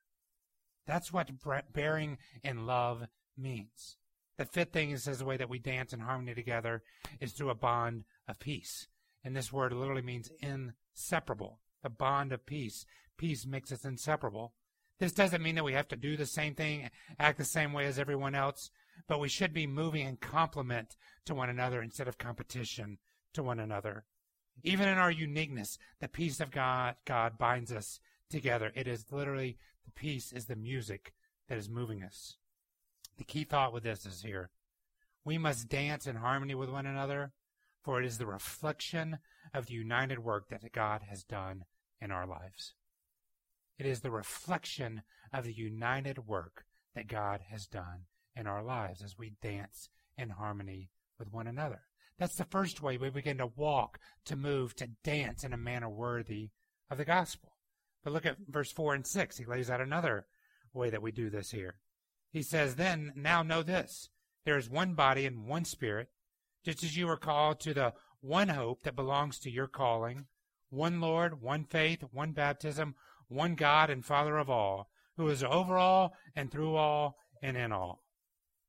That's 0.86 1.12
what 1.12 1.30
bearing 1.72 2.18
in 2.42 2.66
love 2.66 3.06
means. 3.36 3.96
The 4.36 4.44
fifth 4.44 4.72
thing 4.72 4.90
is 4.90 5.04
the 5.04 5.24
way 5.24 5.36
that 5.36 5.48
we 5.48 5.58
dance 5.58 5.92
in 5.92 6.00
harmony 6.00 6.34
together 6.34 6.82
is 7.20 7.32
through 7.32 7.50
a 7.50 7.54
bond 7.54 8.04
of 8.28 8.40
peace. 8.40 8.88
And 9.22 9.36
this 9.36 9.52
word 9.52 9.72
literally 9.72 10.02
means 10.02 10.30
inseparable. 10.40 11.60
The 11.82 11.90
bond 11.90 12.32
of 12.32 12.44
peace. 12.44 12.84
Peace 13.16 13.46
makes 13.46 13.70
us 13.70 13.84
inseparable. 13.84 14.54
This 14.98 15.12
doesn't 15.12 15.42
mean 15.42 15.54
that 15.54 15.64
we 15.64 15.72
have 15.72 15.88
to 15.88 15.96
do 15.96 16.16
the 16.16 16.26
same 16.26 16.54
thing, 16.54 16.90
act 17.18 17.38
the 17.38 17.44
same 17.44 17.72
way 17.72 17.86
as 17.86 17.98
everyone 17.98 18.34
else, 18.34 18.70
but 19.08 19.20
we 19.20 19.28
should 19.28 19.52
be 19.52 19.66
moving 19.66 20.06
in 20.06 20.16
complement 20.16 20.96
to 21.26 21.34
one 21.34 21.48
another 21.48 21.82
instead 21.82 22.08
of 22.08 22.18
competition 22.18 22.98
to 23.32 23.42
one 23.42 23.58
another. 23.58 24.04
Even 24.62 24.88
in 24.88 24.98
our 24.98 25.10
uniqueness, 25.10 25.78
the 26.00 26.08
peace 26.08 26.40
of 26.40 26.50
God, 26.50 26.94
God 27.04 27.38
binds 27.38 27.72
us 27.72 27.98
together. 28.30 28.72
It 28.74 28.86
is 28.86 29.10
literally 29.10 29.58
the 29.84 29.92
peace 29.92 30.32
is 30.32 30.46
the 30.46 30.56
music 30.56 31.12
that 31.48 31.58
is 31.58 31.68
moving 31.68 32.02
us. 32.02 32.36
The 33.16 33.24
key 33.24 33.44
thought 33.44 33.72
with 33.72 33.84
this 33.84 34.06
is 34.06 34.22
here. 34.22 34.50
We 35.24 35.38
must 35.38 35.68
dance 35.68 36.06
in 36.06 36.16
harmony 36.16 36.54
with 36.54 36.70
one 36.70 36.86
another 36.86 37.32
for 37.84 38.00
it 38.00 38.06
is 38.06 38.18
the 38.18 38.26
reflection 38.26 39.18
of 39.52 39.66
the 39.66 39.74
united 39.74 40.18
work 40.18 40.48
that 40.48 40.72
God 40.72 41.02
has 41.08 41.22
done 41.22 41.64
in 42.00 42.10
our 42.10 42.26
lives. 42.26 42.74
It 43.78 43.86
is 43.86 44.00
the 44.00 44.10
reflection 44.10 45.02
of 45.32 45.44
the 45.44 45.52
united 45.52 46.26
work 46.26 46.64
that 46.94 47.08
God 47.08 47.40
has 47.50 47.66
done 47.66 48.06
in 48.34 48.46
our 48.46 48.62
lives 48.62 49.02
as 49.02 49.18
we 49.18 49.34
dance 49.42 49.90
in 50.16 50.30
harmony 50.30 50.90
with 51.18 51.30
one 51.30 51.46
another. 51.46 51.82
That's 52.18 52.36
the 52.36 52.44
first 52.44 52.80
way 52.80 52.96
we 52.96 53.10
begin 53.10 53.38
to 53.38 53.50
walk, 53.54 53.98
to 54.26 54.36
move, 54.36 54.74
to 54.76 54.88
dance 55.02 55.44
in 55.44 55.52
a 55.52 55.58
manner 55.58 55.90
worthy 55.90 56.50
of 56.90 56.98
the 56.98 57.04
gospel. 57.04 57.53
But 58.04 58.12
look 58.12 58.26
at 58.26 58.36
verse 58.48 58.70
4 58.70 58.94
and 58.94 59.06
6. 59.06 59.38
He 59.38 59.46
lays 59.46 59.70
out 59.70 59.80
another 59.80 60.26
way 60.74 60.90
that 60.90 61.02
we 61.02 61.10
do 61.10 61.30
this 61.30 61.50
here. 61.50 61.76
He 62.30 62.42
says, 62.42 62.76
Then, 62.76 63.12
now 63.16 63.42
know 63.42 63.62
this 63.62 64.10
there 64.44 64.58
is 64.58 64.68
one 64.68 64.94
body 64.94 65.24
and 65.24 65.46
one 65.46 65.64
spirit, 65.64 66.10
just 66.64 66.84
as 66.84 66.96
you 66.96 67.06
were 67.06 67.16
called 67.16 67.60
to 67.60 67.72
the 67.72 67.94
one 68.20 68.48
hope 68.48 68.82
that 68.82 68.96
belongs 68.96 69.38
to 69.38 69.50
your 69.50 69.66
calling, 69.66 70.26
one 70.68 71.00
Lord, 71.00 71.40
one 71.40 71.64
faith, 71.64 72.04
one 72.12 72.32
baptism, 72.32 72.94
one 73.28 73.54
God 73.54 73.88
and 73.88 74.04
Father 74.04 74.36
of 74.36 74.50
all, 74.50 74.90
who 75.16 75.28
is 75.28 75.42
over 75.42 75.78
all 75.78 76.14
and 76.36 76.50
through 76.50 76.74
all 76.76 77.16
and 77.42 77.56
in 77.56 77.72
all. 77.72 78.02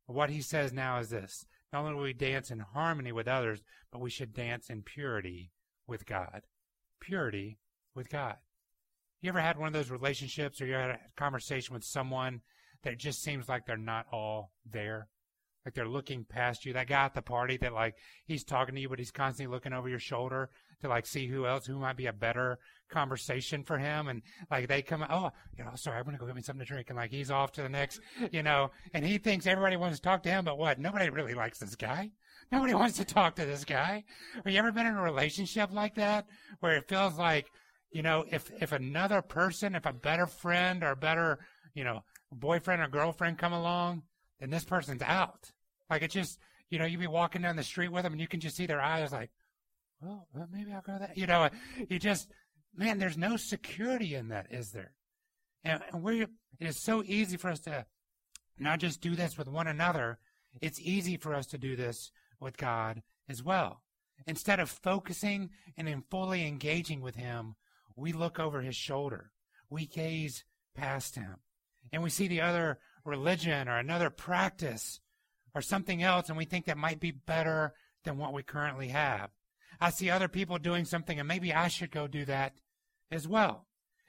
What 0.05 0.29
he 0.29 0.41
says 0.41 0.71
now 0.71 0.99
is 0.99 1.09
this 1.09 1.45
not 1.73 1.81
only 1.81 1.95
will 1.95 2.03
we 2.03 2.13
dance 2.13 2.51
in 2.51 2.59
harmony 2.59 3.11
with 3.11 3.27
others, 3.27 3.63
but 3.91 3.99
we 3.99 4.09
should 4.09 4.33
dance 4.33 4.69
in 4.69 4.83
purity 4.83 5.51
with 5.87 6.05
God. 6.05 6.43
Purity 7.01 7.57
with 7.93 8.09
God. 8.09 8.37
You 9.25 9.29
ever 9.29 9.41
had 9.41 9.57
one 9.57 9.65
of 9.65 9.73
those 9.73 9.89
relationships 9.89 10.61
or 10.61 10.67
you 10.67 10.73
had 10.73 10.91
a 10.91 10.99
conversation 11.17 11.73
with 11.73 11.83
someone 11.83 12.41
that 12.83 12.99
just 12.99 13.23
seems 13.23 13.49
like 13.49 13.65
they're 13.65 13.75
not 13.75 14.05
all 14.11 14.51
there? 14.71 15.07
like 15.65 15.73
they're 15.73 15.87
looking 15.87 16.23
past 16.23 16.63
you. 16.63 16.73
That 16.73 16.87
guy 16.87 17.05
at 17.05 17.15
the 17.15 17.23
party 17.23 17.57
that 17.57 17.73
like 17.73 17.95
he's 18.25 18.43
talking 18.43 18.75
to 18.75 18.81
you, 18.81 18.87
but 18.87 18.99
he's 18.99 19.11
constantly 19.11 19.51
looking 19.51 19.73
over 19.73 19.89
your 19.89 19.99
shoulder 19.99 20.51
to 20.81 20.87
like 20.87 21.07
see 21.07 21.27
who 21.27 21.47
else 21.47 21.65
who 21.65 21.79
might 21.79 21.97
be 21.97 22.05
a 22.05 22.13
better 22.13 22.59
conversation 22.87 23.63
for 23.63 23.79
him. 23.79 24.07
And 24.07 24.21
like 24.51 24.67
they 24.67 24.83
come, 24.83 25.03
oh, 25.09 25.31
you 25.57 25.63
know, 25.63 25.71
sorry, 25.73 25.97
I'm 25.97 26.05
gonna 26.05 26.19
go 26.19 26.27
get 26.27 26.35
me 26.35 26.43
something 26.43 26.63
to 26.63 26.71
drink, 26.71 26.89
and 26.89 26.97
like 26.97 27.09
he's 27.09 27.31
off 27.31 27.51
to 27.53 27.63
the 27.63 27.69
next, 27.69 27.99
you 28.31 28.43
know, 28.43 28.69
and 28.93 29.03
he 29.03 29.17
thinks 29.17 29.47
everybody 29.47 29.75
wants 29.75 29.97
to 29.97 30.03
talk 30.03 30.21
to 30.23 30.29
him, 30.29 30.45
but 30.45 30.59
what? 30.59 30.79
Nobody 30.79 31.09
really 31.09 31.33
likes 31.33 31.57
this 31.57 31.75
guy. 31.75 32.11
Nobody 32.51 32.73
wants 32.75 32.97
to 32.97 33.05
talk 33.05 33.35
to 33.35 33.45
this 33.45 33.65
guy. 33.65 34.03
Have 34.35 34.53
you 34.53 34.59
ever 34.59 34.71
been 34.71 34.85
in 34.85 34.95
a 34.95 35.01
relationship 35.01 35.71
like 35.73 35.95
that 35.95 36.27
where 36.59 36.77
it 36.77 36.87
feels 36.87 37.17
like, 37.17 37.47
you 37.95 38.01
know, 38.01 38.25
if 38.29 38.51
if 38.61 38.73
another 38.73 39.21
person, 39.21 39.73
if 39.73 39.85
a 39.85 39.93
better 39.93 40.27
friend 40.27 40.83
or 40.83 40.91
a 40.91 40.95
better, 40.97 41.39
you 41.73 41.85
know, 41.85 42.03
boyfriend 42.29 42.81
or 42.81 42.89
girlfriend 42.89 43.37
come 43.37 43.53
along, 43.53 44.03
then 44.37 44.49
this 44.49 44.65
person's 44.65 45.01
out. 45.01 45.49
Like 45.89 46.01
it's 46.01 46.13
just, 46.13 46.37
you 46.69 46.77
know, 46.77 46.83
you 46.83 46.97
be 46.97 47.07
walking 47.07 47.41
down 47.41 47.55
the 47.55 47.63
street 47.63 47.93
with 47.93 48.03
them 48.03 48.11
and 48.11 48.19
you 48.19 48.27
can 48.27 48.41
just 48.41 48.57
see 48.57 48.65
their 48.65 48.81
eyes 48.81 49.13
like, 49.13 49.29
well, 50.01 50.27
well 50.33 50.49
maybe 50.51 50.73
I'll 50.73 50.81
go 50.81 50.97
that. 50.99 51.17
You 51.17 51.25
know, 51.25 51.47
you 51.89 51.97
just, 51.97 52.29
man, 52.75 52.99
there's 52.99 53.17
no 53.17 53.37
security 53.37 54.13
in 54.13 54.27
that, 54.27 54.47
is 54.51 54.71
there? 54.71 54.91
And, 55.63 55.81
and 55.93 56.03
we, 56.03 56.23
it 56.23 56.27
is 56.59 56.83
so 56.83 57.01
easy 57.01 57.37
for 57.37 57.49
us 57.49 57.61
to 57.61 57.85
not 58.59 58.79
just 58.79 58.99
do 58.99 59.15
this 59.15 59.37
with 59.37 59.47
one 59.47 59.67
another. 59.67 60.19
It's 60.61 60.81
easy 60.81 61.15
for 61.15 61.33
us 61.33 61.45
to 61.47 61.57
do 61.57 61.77
this 61.77 62.11
with 62.41 62.57
God 62.57 63.03
as 63.29 63.41
well. 63.41 63.83
Instead 64.27 64.59
of 64.59 64.69
focusing 64.69 65.51
and 65.77 65.87
in 65.87 66.03
fully 66.11 66.45
engaging 66.45 66.99
with 66.99 67.15
Him, 67.15 67.55
we 67.95 68.11
look 68.11 68.39
over 68.39 68.61
His 68.61 68.75
shoulder. 68.75 69.31
We 69.69 69.85
gaze 69.85 70.43
past 70.75 71.15
Him. 71.15 71.37
And 71.91 72.03
we 72.03 72.09
see 72.09 72.27
the 72.27 72.41
other 72.41 72.79
religion 73.03 73.67
or 73.67 73.77
another 73.77 74.09
practice 74.09 74.99
or 75.53 75.61
something 75.61 76.03
else 76.03 76.27
and 76.27 76.37
we 76.37 76.45
think 76.45 76.65
that 76.65 76.77
might 76.77 76.99
be 76.99 77.11
better 77.11 77.73
than 78.03 78.17
what 78.17 78.33
we 78.33 78.43
currently 78.43 78.89
have. 78.89 79.29
I 79.79 79.89
see 79.89 80.09
other 80.09 80.27
people 80.27 80.57
doing 80.57 80.85
something 80.85 81.19
and 81.19 81.27
maybe 81.27 81.53
I 81.53 81.67
should 81.69 81.91
go 81.91 82.07
do 82.07 82.25
that 82.25 82.53
as 83.11 83.27
well. 83.27 83.67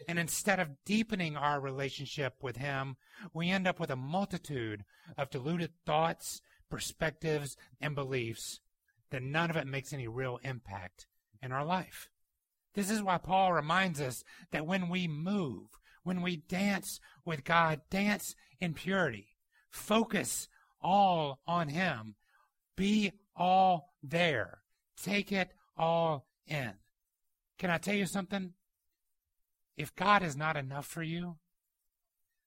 And 0.08 0.18
instead 0.18 0.60
of 0.60 0.84
deepening 0.84 1.36
our 1.36 1.60
relationship 1.60 2.34
with 2.42 2.56
Him, 2.56 2.96
we 3.32 3.50
end 3.50 3.66
up 3.66 3.80
with 3.80 3.90
a 3.90 3.96
multitude 3.96 4.84
of 5.16 5.30
diluted 5.30 5.70
thoughts, 5.86 6.42
perspectives, 6.70 7.56
and 7.80 7.94
beliefs 7.94 8.60
that 9.10 9.22
none 9.22 9.48
of 9.48 9.56
it 9.56 9.66
makes 9.66 9.92
any 9.92 10.06
real 10.06 10.38
impact 10.42 11.06
in 11.42 11.52
our 11.52 11.64
life. 11.64 12.10
This 12.76 12.90
is 12.90 13.02
why 13.02 13.16
Paul 13.16 13.54
reminds 13.54 14.02
us 14.02 14.22
that 14.52 14.66
when 14.66 14.90
we 14.90 15.08
move, 15.08 15.68
when 16.04 16.20
we 16.20 16.36
dance 16.36 17.00
with 17.24 17.42
God, 17.42 17.80
dance 17.90 18.36
in 18.60 18.74
purity. 18.74 19.28
Focus 19.70 20.46
all 20.80 21.40
on 21.46 21.68
Him. 21.68 22.16
Be 22.76 23.12
all 23.34 23.94
there. 24.02 24.58
Take 25.02 25.32
it 25.32 25.52
all 25.76 26.26
in. 26.46 26.74
Can 27.58 27.70
I 27.70 27.78
tell 27.78 27.94
you 27.94 28.06
something? 28.06 28.52
If 29.78 29.96
God 29.96 30.22
is 30.22 30.36
not 30.36 30.58
enough 30.58 30.86
for 30.86 31.02
you, 31.02 31.38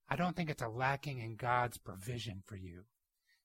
I 0.07 0.15
don't 0.15 0.35
think 0.35 0.51
it's 0.51 0.61
a 0.61 0.69
lacking 0.69 1.19
in 1.19 1.35
God's 1.35 1.79
provision 1.79 2.43
for 2.45 2.55
you. 2.55 2.83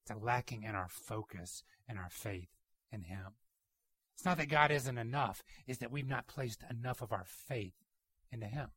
It's 0.03 0.11
a 0.11 0.23
lacking 0.23 0.65
in 0.65 0.75
our 0.75 0.89
focus 0.91 1.63
and 1.89 1.99
our 1.99 2.11
faith 2.11 2.51
in 2.93 3.03
Him. 3.03 3.33
It's 4.15 4.25
not 4.25 4.39
that 4.39 4.49
God 4.49 4.71
isn't 4.71 4.99
enough, 4.99 5.43
it's 5.67 5.79
that 5.81 5.91
we've 5.91 6.09
not 6.09 6.27
placed 6.27 6.63
enough 6.71 7.03
of 7.03 7.13
our 7.13 7.25
faith 7.27 7.75
into 8.31 8.47
Him. 8.47 8.69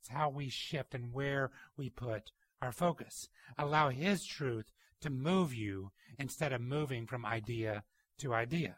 It's 0.00 0.10
how 0.10 0.28
we 0.28 0.48
shift 0.48 0.94
and 0.94 1.12
where 1.12 1.50
we 1.76 1.90
put 1.90 2.32
our 2.60 2.72
focus. 2.72 3.28
Allow 3.58 3.90
His 3.90 4.24
truth 4.24 4.72
to 5.00 5.10
move 5.10 5.54
you 5.54 5.92
instead 6.18 6.52
of 6.52 6.60
moving 6.60 7.06
from 7.06 7.24
idea 7.24 7.84
to 8.18 8.34
idea. 8.34 8.76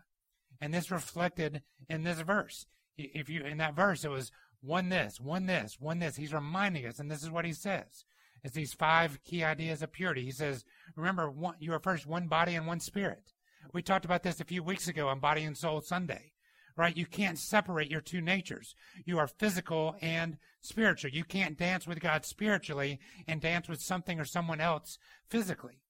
And 0.60 0.72
this 0.72 0.90
reflected 0.90 1.62
in 1.88 2.04
this 2.04 2.20
verse. 2.20 2.66
If 2.96 3.28
you 3.28 3.42
in 3.42 3.58
that 3.58 3.74
verse, 3.74 4.04
it 4.04 4.10
was 4.10 4.30
one 4.60 4.90
this, 4.90 5.20
one 5.20 5.46
this, 5.46 5.80
one 5.80 5.98
this. 5.98 6.16
He's 6.16 6.32
reminding 6.32 6.86
us, 6.86 6.98
and 6.98 7.10
this 7.10 7.22
is 7.22 7.30
what 7.30 7.44
he 7.44 7.52
says. 7.52 8.04
It's 8.44 8.54
these 8.54 8.72
five 8.72 9.18
key 9.24 9.42
ideas 9.44 9.82
of 9.82 9.92
purity. 9.92 10.24
He 10.24 10.30
says, 10.30 10.64
remember, 10.96 11.30
one, 11.30 11.54
you 11.58 11.72
are 11.72 11.80
first 11.80 12.06
one 12.06 12.28
body 12.28 12.54
and 12.54 12.66
one 12.66 12.80
spirit. 12.80 13.31
We 13.72 13.82
talked 13.82 14.04
about 14.04 14.22
this 14.22 14.40
a 14.40 14.44
few 14.44 14.62
weeks 14.62 14.88
ago 14.88 15.08
on 15.08 15.20
Body 15.20 15.44
and 15.44 15.56
Soul 15.56 15.80
Sunday, 15.80 16.32
right? 16.76 16.96
You 16.96 17.06
can't 17.06 17.38
separate 17.38 17.90
your 17.90 18.00
two 18.00 18.20
natures. 18.20 18.74
You 19.04 19.18
are 19.18 19.26
physical 19.26 19.96
and 20.00 20.36
spiritual. 20.60 21.10
You 21.10 21.24
can't 21.24 21.58
dance 21.58 21.86
with 21.86 22.00
God 22.00 22.24
spiritually 22.24 23.00
and 23.26 23.40
dance 23.40 23.68
with 23.68 23.80
something 23.80 24.20
or 24.20 24.24
someone 24.24 24.60
else 24.60 24.98
physically. 25.28 25.82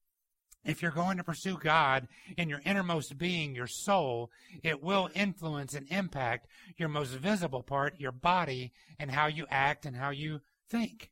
If 0.65 0.81
you're 0.81 0.93
going 0.93 1.17
to 1.17 1.25
pursue 1.25 1.59
God 1.59 2.07
in 2.37 2.49
your 2.49 2.61
innermost 2.65 3.19
being, 3.19 3.55
your 3.55 3.67
soul, 3.67 4.31
it 4.63 4.83
will 4.83 5.11
influence 5.13 5.75
and 5.75 5.91
impact 5.91 6.47
your 6.77 6.89
most 6.89 7.11
visible 7.11 7.65
part, 7.65 7.99
your 7.99 8.13
body, 8.13 8.73
and 8.99 9.11
how 9.11 9.27
you 9.27 9.47
act 9.51 9.87
and 9.87 9.97
how 9.97 10.11
you 10.11 10.41
think. 10.71 11.11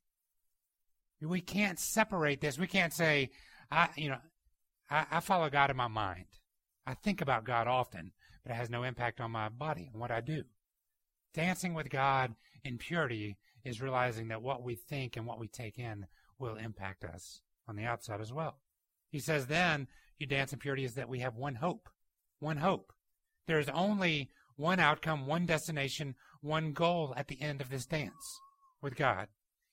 We 1.20 1.40
can't 1.40 1.80
separate 1.80 2.40
this. 2.40 2.58
We 2.58 2.68
can't 2.68 2.92
say, 2.92 3.30
I, 3.72 3.88
you 3.96 4.10
know, 4.10 4.18
I, 4.88 5.06
I 5.10 5.20
follow 5.20 5.50
God 5.50 5.70
in 5.70 5.76
my 5.76 5.88
mind. 5.88 6.26
I 6.86 6.94
think 6.94 7.20
about 7.20 7.44
God 7.44 7.66
often, 7.66 8.12
but 8.42 8.52
it 8.52 8.56
has 8.56 8.70
no 8.70 8.82
impact 8.82 9.20
on 9.20 9.30
my 9.30 9.48
body 9.48 9.88
and 9.92 10.00
what 10.00 10.10
I 10.10 10.20
do. 10.20 10.44
Dancing 11.34 11.74
with 11.74 11.90
God 11.90 12.34
in 12.64 12.78
purity 12.78 13.36
is 13.64 13.80
realizing 13.80 14.28
that 14.28 14.42
what 14.42 14.62
we 14.62 14.74
think 14.74 15.16
and 15.16 15.26
what 15.26 15.38
we 15.38 15.48
take 15.48 15.78
in 15.78 16.06
will 16.38 16.56
impact 16.56 17.04
us 17.04 17.42
on 17.68 17.76
the 17.76 17.84
outside 17.84 18.20
as 18.20 18.32
well. 18.32 18.58
He 19.10 19.20
says, 19.20 19.46
then 19.46 19.86
you 20.18 20.26
dance 20.26 20.52
in 20.52 20.58
purity 20.58 20.84
is 20.84 20.94
that 20.94 21.08
we 21.08 21.20
have 21.20 21.36
one 21.36 21.56
hope. 21.56 21.88
One 22.38 22.56
hope. 22.56 22.92
There 23.46 23.58
is 23.58 23.68
only 23.68 24.30
one 24.56 24.80
outcome, 24.80 25.26
one 25.26 25.46
destination, 25.46 26.14
one 26.40 26.72
goal 26.72 27.14
at 27.16 27.28
the 27.28 27.40
end 27.40 27.60
of 27.60 27.70
this 27.70 27.86
dance 27.86 28.40
with 28.82 28.96
God. 28.96 29.28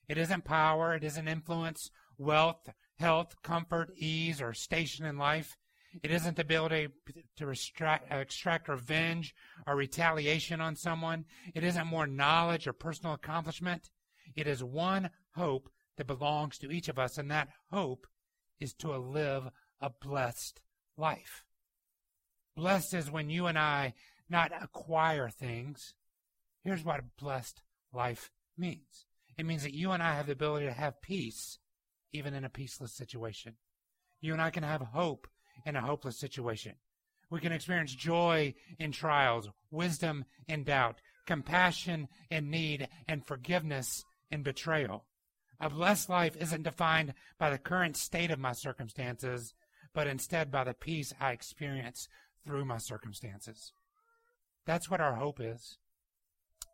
It 0.07 0.17
isn't 0.17 0.45
power, 0.45 0.95
it 0.95 1.03
isn't 1.03 1.27
influence, 1.27 1.91
wealth, 2.17 2.69
health, 2.97 3.35
comfort, 3.43 3.91
ease, 3.97 4.41
or 4.41 4.53
station 4.53 5.05
in 5.05 5.17
life. 5.17 5.57
It 6.03 6.11
isn't 6.11 6.35
the 6.35 6.41
ability 6.41 6.89
to 7.37 7.49
extract, 7.49 8.11
uh, 8.11 8.17
extract 8.17 8.69
revenge 8.69 9.33
or 9.65 9.75
retaliation 9.75 10.61
on 10.61 10.75
someone. 10.75 11.25
It 11.55 11.63
isn't 11.63 11.87
more 11.87 12.07
knowledge 12.07 12.67
or 12.67 12.73
personal 12.73 13.13
accomplishment. 13.13 13.89
It 14.35 14.47
is 14.47 14.63
one 14.63 15.09
hope 15.35 15.69
that 15.97 16.07
belongs 16.07 16.57
to 16.59 16.71
each 16.71 16.89
of 16.89 16.99
us, 16.99 17.17
and 17.17 17.31
that 17.31 17.49
hope 17.71 18.05
is 18.59 18.73
to 18.75 18.95
live 18.97 19.49
a 19.81 19.89
blessed 19.89 20.61
life. 20.97 21.43
Blessed 22.55 22.93
is 22.93 23.11
when 23.11 23.29
you 23.29 23.47
and 23.47 23.57
I 23.57 23.93
not 24.29 24.51
acquire 24.61 25.29
things. 25.29 25.93
Here's 26.63 26.83
what 26.83 26.99
a 26.99 27.21
blessed 27.21 27.61
life 27.93 28.31
means 28.57 29.05
it 29.37 29.45
means 29.45 29.63
that 29.63 29.75
you 29.75 29.91
and 29.91 30.01
I 30.01 30.15
have 30.15 30.25
the 30.25 30.31
ability 30.31 30.65
to 30.65 30.73
have 30.73 31.01
peace 31.01 31.59
even 32.11 32.33
in 32.33 32.43
a 32.43 32.49
peaceless 32.49 32.93
situation. 32.93 33.55
You 34.19 34.33
and 34.33 34.41
I 34.41 34.49
can 34.49 34.63
have 34.63 34.81
hope 34.81 35.27
in 35.67 35.75
a 35.75 35.81
hopeless 35.81 36.17
situation. 36.17 36.73
We 37.29 37.41
can 37.41 37.51
experience 37.51 37.93
joy 37.93 38.55
in 38.79 38.93
trials, 38.93 39.49
wisdom 39.69 40.23
in 40.47 40.63
doubt, 40.63 41.01
compassion 41.25 42.07
in 42.31 42.49
need, 42.49 42.87
and 43.05 43.25
forgiveness 43.25 44.05
in 44.31 44.43
betrayal. 44.43 45.05
A 45.59 45.69
blessed 45.69 46.07
life 46.07 46.37
isn't 46.37 46.63
defined 46.63 47.13
by 47.37 47.49
the 47.49 47.57
current 47.57 47.97
state 47.97 48.31
of 48.31 48.39
my 48.39 48.53
circumstances, 48.53 49.53
but 49.93 50.07
instead 50.07 50.49
by 50.49 50.63
the 50.63 50.73
peace 50.73 51.13
I 51.19 51.33
experience 51.33 52.07
through 52.45 52.63
my 52.63 52.77
circumstances. 52.77 53.73
That's 54.65 54.89
what 54.89 55.01
our 55.01 55.15
hope 55.15 55.41
is. 55.41 55.77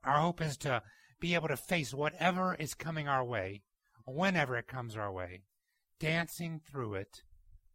Our 0.04 0.20
hope 0.20 0.40
is 0.40 0.56
to 0.58 0.84
be 1.20 1.34
able 1.34 1.48
to 1.48 1.58
face 1.58 1.94
whatever 1.96 2.54
is 2.54 2.76
coming 2.76 3.08
our 3.08 3.24
way, 3.24 3.64
whenever 4.06 4.56
it 4.56 4.68
comes 4.68 4.96
our 4.96 5.12
way, 5.12 5.44
dancing 6.00 6.60
through 6.60 6.96
it 6.96 7.24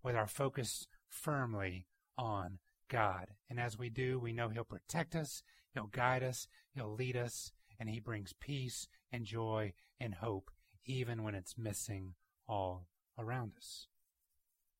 with 0.04 0.14
our 0.14 0.26
focus 0.28 0.86
firmly 1.08 1.86
on 2.16 2.58
God. 2.88 3.28
And 3.48 3.60
as 3.60 3.78
we 3.78 3.90
do, 3.90 4.18
we 4.18 4.32
know 4.32 4.48
He'll 4.48 4.64
protect 4.64 5.14
us, 5.14 5.42
He'll 5.74 5.86
guide 5.86 6.22
us, 6.22 6.48
He'll 6.74 6.94
lead 6.94 7.16
us, 7.16 7.52
and 7.78 7.88
He 7.88 8.00
brings 8.00 8.32
peace 8.32 8.88
and 9.12 9.24
joy 9.24 9.72
and 10.00 10.14
hope 10.14 10.50
even 10.84 11.22
when 11.22 11.34
it's 11.34 11.58
missing 11.58 12.14
all 12.48 12.86
around 13.18 13.52
us. 13.56 13.86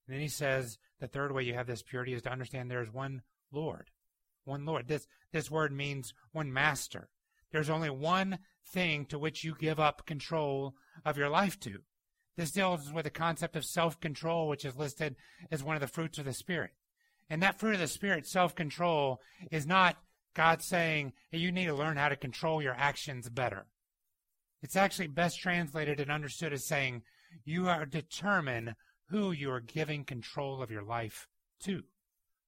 And 0.06 0.14
then 0.14 0.22
he 0.22 0.28
says 0.28 0.78
the 1.00 1.06
third 1.06 1.32
way 1.32 1.42
you 1.42 1.54
have 1.54 1.66
this 1.66 1.82
purity 1.82 2.14
is 2.14 2.22
to 2.22 2.32
understand 2.32 2.70
there 2.70 2.82
is 2.82 2.92
one 2.92 3.22
Lord. 3.52 3.90
One 4.44 4.64
Lord. 4.64 4.88
This, 4.88 5.06
this 5.32 5.50
word 5.50 5.72
means 5.72 6.14
one 6.32 6.52
master. 6.52 7.10
There's 7.52 7.70
only 7.70 7.90
one 7.90 8.38
thing 8.66 9.04
to 9.06 9.18
which 9.18 9.44
you 9.44 9.54
give 9.58 9.78
up 9.78 10.06
control 10.06 10.74
of 11.04 11.18
your 11.18 11.28
life 11.28 11.60
to. 11.60 11.80
This 12.38 12.53
deals 12.53 12.92
with 12.92 13.03
the 13.03 13.11
concept 13.11 13.57
of 13.57 13.64
self 13.64 13.98
control, 13.98 14.46
which 14.46 14.64
is 14.64 14.77
listed 14.77 15.16
as 15.51 15.64
one 15.64 15.74
of 15.74 15.81
the 15.81 15.88
fruits 15.88 16.20
of 16.20 16.24
the 16.24 16.33
Spirit. 16.33 16.70
And 17.29 17.42
that 17.42 17.59
fruit 17.59 17.74
of 17.74 17.81
the 17.81 17.88
Spirit, 17.88 18.29
self 18.29 18.55
control, 18.55 19.20
is 19.51 19.66
not 19.66 19.96
God 20.35 20.62
saying 20.62 21.14
hey, 21.33 21.38
you 21.38 21.51
need 21.51 21.66
to 21.66 21.74
learn 21.74 21.96
how 21.96 22.09
to 22.09 22.14
control 22.14 22.62
your 22.62 22.77
actions 22.79 23.29
better. 23.29 23.66
It's 24.62 24.77
actually 24.77 25.09
best 25.09 25.40
translated 25.40 25.98
and 25.98 26.12
understood 26.12 26.53
as 26.53 26.64
saying, 26.64 27.03
you 27.44 27.68
are 27.68 27.85
determine 27.85 28.77
who 29.09 29.33
you 29.33 29.51
are 29.51 29.61
giving 29.61 30.05
control 30.05 30.62
of 30.62 30.70
your 30.70 30.85
life 30.85 31.27
to. 31.64 31.83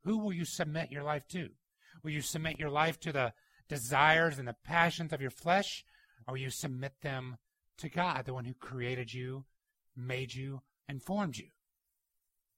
Who 0.05 0.19
will 0.19 0.33
you 0.33 0.45
submit 0.45 0.93
your 0.93 1.03
life 1.03 1.27
to? 1.31 1.49
Will 2.05 2.13
you 2.13 2.23
submit 2.23 2.61
your 2.61 2.71
life 2.71 3.01
to 3.01 3.13
the 3.13 3.33
desires 3.69 4.39
and 4.39 4.47
the 4.47 4.57
passions 4.65 5.13
of 5.13 5.21
your 5.21 5.31
flesh, 5.31 5.85
or 6.29 6.35
will 6.35 6.41
you 6.41 6.51
submit 6.51 6.93
them 7.03 7.39
to 7.79 7.89
God, 7.89 8.25
the 8.25 8.35
one 8.35 8.45
who 8.45 8.55
created 8.55 9.13
you, 9.13 9.47
made 10.07 10.35
you, 10.35 10.63
and 10.89 11.03
formed 11.03 11.37
you? 11.37 11.49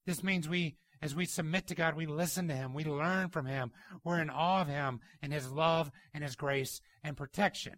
This 0.07 0.23
means 0.23 0.49
we, 0.49 0.77
as 1.01 1.15
we 1.15 1.27
submit 1.27 1.67
to 1.69 1.75
God, 1.75 1.95
we 1.95 2.07
listen 2.07 2.49
to 2.49 2.55
Him, 2.55 2.75
we 2.75 2.85
learn 2.85 3.29
from 3.29 3.47
Him, 3.47 3.73
we're 4.05 4.21
in 4.21 4.31
awe 4.31 4.63
of 4.63 4.69
Him 4.69 5.01
and 5.21 5.33
His 5.33 5.51
love 5.51 5.91
and 6.13 6.25
His 6.25 6.37
grace 6.37 6.81
and 7.05 7.17
protection. 7.17 7.77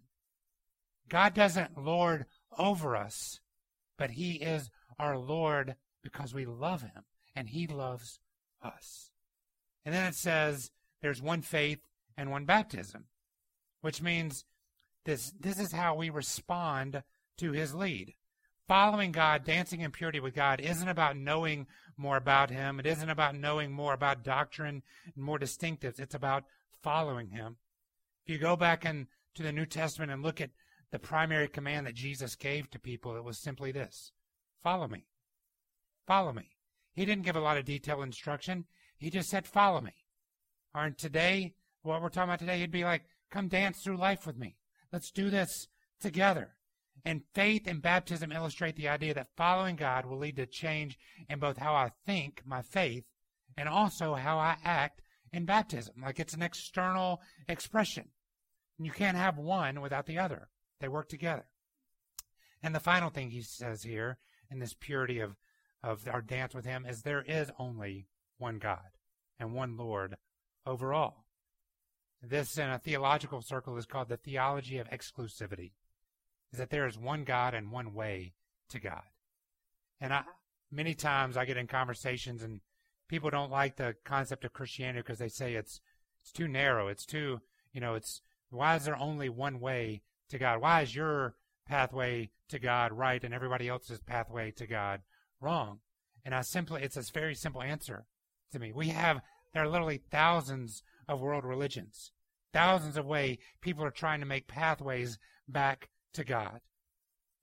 God 1.09 1.33
doesn't 1.33 1.77
lord 1.77 2.25
over 2.57 2.95
us, 2.95 3.39
but 3.97 4.11
He 4.11 4.33
is 4.33 4.69
our 4.97 5.17
Lord 5.17 5.75
because 6.03 6.33
we 6.33 6.45
love 6.45 6.81
Him 6.81 7.03
and 7.35 7.49
He 7.49 7.67
loves 7.67 8.19
us. 8.63 9.11
And 9.85 9.93
then 9.93 10.05
it 10.07 10.15
says 10.15 10.71
there's 11.01 11.21
one 11.21 11.41
faith 11.41 11.79
and 12.17 12.31
one 12.31 12.45
baptism, 12.45 13.05
which 13.81 14.01
means 14.01 14.45
this, 15.05 15.31
this 15.39 15.59
is 15.59 15.71
how 15.71 15.95
we 15.95 16.09
respond 16.09 17.03
to 17.37 17.51
His 17.51 17.75
lead. 17.75 18.15
Following 18.67 19.11
God, 19.11 19.43
dancing 19.43 19.81
in 19.81 19.91
purity 19.91 20.19
with 20.19 20.33
God, 20.33 20.59
isn't 20.59 20.87
about 20.87 21.17
knowing 21.17 21.67
more 21.97 22.17
about 22.17 22.49
Him. 22.49 22.79
It 22.79 22.87
isn't 22.87 23.09
about 23.09 23.35
knowing 23.35 23.71
more 23.71 23.93
about 23.93 24.23
doctrine 24.23 24.81
and 25.13 25.23
more 25.23 25.37
distinctives. 25.37 25.99
It's 25.99 26.15
about 26.15 26.45
following 26.81 27.29
Him. 27.29 27.57
If 28.25 28.33
you 28.33 28.39
go 28.39 28.55
back 28.55 28.83
into 28.83 29.07
the 29.37 29.51
New 29.51 29.67
Testament 29.67 30.11
and 30.11 30.23
look 30.23 30.41
at 30.41 30.49
the 30.91 30.97
primary 30.97 31.47
command 31.47 31.85
that 31.85 31.93
Jesus 31.93 32.35
gave 32.35 32.71
to 32.71 32.79
people, 32.79 33.15
it 33.15 33.23
was 33.23 33.37
simply 33.37 33.71
this 33.71 34.11
follow 34.63 34.87
me. 34.87 35.05
Follow 36.07 36.33
me. 36.33 36.49
He 36.93 37.05
didn't 37.05 37.25
give 37.25 37.35
a 37.35 37.41
lot 37.41 37.57
of 37.57 37.65
detailed 37.65 38.03
instruction. 38.03 38.65
He 38.97 39.11
just 39.11 39.29
said, 39.29 39.45
follow 39.45 39.81
me. 39.81 39.93
Or 40.73 40.89
today, 40.89 41.53
what 41.83 42.01
we're 42.01 42.09
talking 42.09 42.29
about 42.29 42.39
today, 42.39 42.59
he'd 42.59 42.71
be 42.71 42.83
like, 42.83 43.03
come 43.29 43.47
dance 43.47 43.81
through 43.83 43.97
life 43.97 44.25
with 44.25 44.37
me. 44.37 44.55
Let's 44.91 45.11
do 45.11 45.29
this 45.29 45.67
together. 45.99 46.54
And 47.05 47.21
faith 47.35 47.67
and 47.67 47.81
baptism 47.81 48.31
illustrate 48.31 48.75
the 48.75 48.89
idea 48.89 49.13
that 49.13 49.35
following 49.37 49.75
God 49.75 50.07
will 50.07 50.17
lead 50.17 50.37
to 50.37 50.47
change 50.47 50.97
in 51.29 51.37
both 51.39 51.57
how 51.57 51.75
I 51.75 51.91
think, 52.05 52.41
my 52.45 52.63
faith, 52.63 53.03
and 53.55 53.69
also 53.69 54.15
how 54.15 54.39
I 54.39 54.57
act 54.63 55.01
in 55.31 55.45
baptism. 55.45 56.01
Like 56.01 56.19
it's 56.19 56.33
an 56.33 56.41
external 56.41 57.21
expression. 57.47 58.09
You 58.79 58.91
can't 58.91 59.17
have 59.17 59.37
one 59.37 59.81
without 59.81 60.07
the 60.07 60.17
other. 60.17 60.49
They 60.79 60.87
work 60.87 61.07
together. 61.07 61.45
And 62.63 62.73
the 62.73 62.79
final 62.79 63.11
thing 63.11 63.29
he 63.29 63.41
says 63.41 63.83
here 63.83 64.17
in 64.49 64.59
this 64.59 64.73
purity 64.73 65.19
of, 65.19 65.35
of 65.83 66.07
our 66.11 66.21
dance 66.21 66.55
with 66.55 66.65
him 66.65 66.85
is 66.85 67.01
there 67.01 67.21
is 67.21 67.51
only 67.59 68.07
one 68.37 68.57
God 68.57 68.97
and 69.39 69.53
one 69.53 69.77
Lord 69.77 70.15
over 70.65 70.93
all. 70.93 71.25
This 72.21 72.57
in 72.57 72.69
a 72.69 72.79
theological 72.79 73.41
circle 73.41 73.77
is 73.77 73.85
called 73.85 74.09
the 74.09 74.17
theology 74.17 74.79
of 74.79 74.89
exclusivity. 74.89 75.73
Is 76.55 76.59
that 76.59 76.69
there 76.69 76.87
is 76.87 76.97
one 76.97 77.25
God 77.25 77.53
and 77.53 77.69
one 77.69 77.93
way 77.93 78.31
to 78.69 78.79
God. 78.79 79.03
And 79.99 80.13
I, 80.13 80.23
many 80.71 80.93
times 80.93 81.35
I 81.35 81.43
get 81.43 81.57
in 81.57 81.67
conversations 81.67 82.43
and 82.43 82.61
people 83.09 83.29
don't 83.29 83.51
like 83.51 83.75
the 83.75 83.93
concept 84.05 84.45
of 84.45 84.53
Christianity 84.53 85.01
because 85.01 85.19
they 85.19 85.27
say 85.27 85.55
it's 85.55 85.81
it's 86.21 86.31
too 86.31 86.47
narrow. 86.47 86.87
It's 86.87 87.05
too, 87.05 87.41
you 87.73 87.81
know, 87.81 87.93
it's 87.95 88.21
why 88.51 88.77
is 88.77 88.85
there 88.85 88.97
only 88.97 89.27
one 89.27 89.59
way 89.59 90.01
to 90.29 90.37
God? 90.37 90.61
Why 90.61 90.81
is 90.81 90.95
your 90.95 91.35
pathway 91.67 92.29
to 92.47 92.57
God 92.57 92.93
right 92.93 93.21
and 93.21 93.33
everybody 93.33 93.67
else's 93.67 93.99
pathway 93.99 94.51
to 94.51 94.65
God 94.65 95.01
wrong? 95.41 95.79
And 96.23 96.33
I 96.33 96.41
simply, 96.41 96.83
it's 96.83 96.95
a 96.95 97.03
very 97.13 97.35
simple 97.35 97.63
answer 97.63 98.05
to 98.53 98.59
me. 98.59 98.71
We 98.71 98.87
have, 98.87 99.19
there 99.53 99.63
are 99.63 99.69
literally 99.69 100.01
thousands 100.09 100.83
of 101.09 101.19
world 101.19 101.43
religions, 101.43 102.13
thousands 102.53 102.95
of 102.95 103.05
ways 103.05 103.39
people 103.59 103.83
are 103.83 103.91
trying 103.91 104.21
to 104.21 104.25
make 104.25 104.47
pathways 104.47 105.19
back 105.49 105.89
to 106.15 106.23
God. 106.23 106.61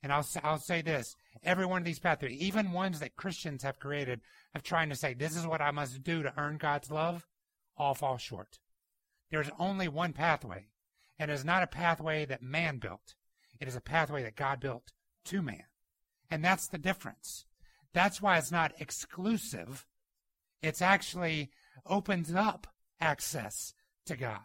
And 0.03 0.13
I'll, 0.13 0.27
I'll 0.43 0.59
say 0.59 0.83
this 0.83 1.15
every 1.43 1.65
one 1.65 1.81
of 1.81 1.85
these 1.85 2.01
pathways, 2.01 2.41
even 2.41 2.73
ones 2.73 3.01
that 3.01 3.17
Christians 3.17 3.63
have 3.63 3.79
created, 3.79 4.21
of 4.55 4.63
trying 4.63 4.89
to 4.91 4.97
say, 4.97 5.15
this 5.15 5.37
is 5.37 5.47
what 5.47 5.63
I 5.63 5.71
must 5.71 6.03
do 6.03 6.23
to 6.23 6.35
earn 6.37 6.59
God's 6.59 6.91
love, 6.91 7.27
all 7.77 7.95
fall 7.95 8.19
short. 8.19 8.59
There's 9.31 9.51
only 9.59 9.89
one 9.89 10.13
pathway, 10.13 10.67
and 11.19 11.31
it 11.31 11.35
is 11.35 11.45
not 11.45 11.63
a 11.63 11.69
pathway 11.69 12.27
that 12.27 12.43
man 12.43 12.79
built. 12.79 13.15
It 13.61 13.69
is 13.69 13.77
a 13.77 13.81
pathway 13.81 14.23
that 14.25 14.37
God 14.37 14.61
built 14.61 14.93
to 15.27 15.41
man. 15.41 15.65
And 16.31 16.45
that's 16.45 16.69
the 16.69 16.79
difference. 16.79 17.47
That's 17.95 18.21
why 18.21 18.39
it's 18.39 18.51
not 18.51 18.73
exclusive. 18.81 19.87
It's 20.63 20.83
actually 20.83 21.51
opens 21.87 22.35
up 22.35 22.67
access 23.01 23.75
to 24.07 24.17
God. 24.17 24.41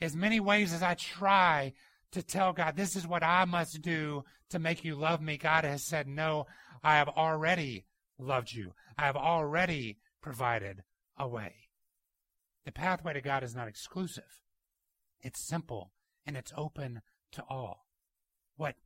As 0.00 0.16
many 0.16 0.40
ways 0.40 0.72
as 0.72 0.82
I 0.82 0.94
try 0.94 1.72
to 2.12 2.22
tell 2.22 2.52
God, 2.52 2.76
this 2.76 2.96
is 2.96 3.06
what 3.06 3.22
I 3.22 3.44
must 3.44 3.82
do 3.82 4.24
to 4.50 4.58
make 4.58 4.84
you 4.84 4.94
love 4.94 5.20
me, 5.20 5.36
God 5.36 5.64
has 5.64 5.82
said, 5.82 6.06
no, 6.06 6.46
I 6.82 6.96
have 6.96 7.08
already 7.08 7.84
loved 8.18 8.52
you. 8.52 8.72
I 8.96 9.06
have 9.06 9.16
already 9.16 9.98
provided 10.22 10.82
a 11.18 11.28
way. 11.28 11.54
The 12.64 12.72
pathway 12.72 13.12
to 13.12 13.20
God 13.20 13.42
is 13.42 13.54
not 13.54 13.68
exclusive. 13.68 14.42
It's 15.20 15.46
simple 15.46 15.92
and 16.24 16.36
it's 16.36 16.52
open 16.56 17.02
to 17.32 17.44
all. 17.48 17.86
What 18.56 18.76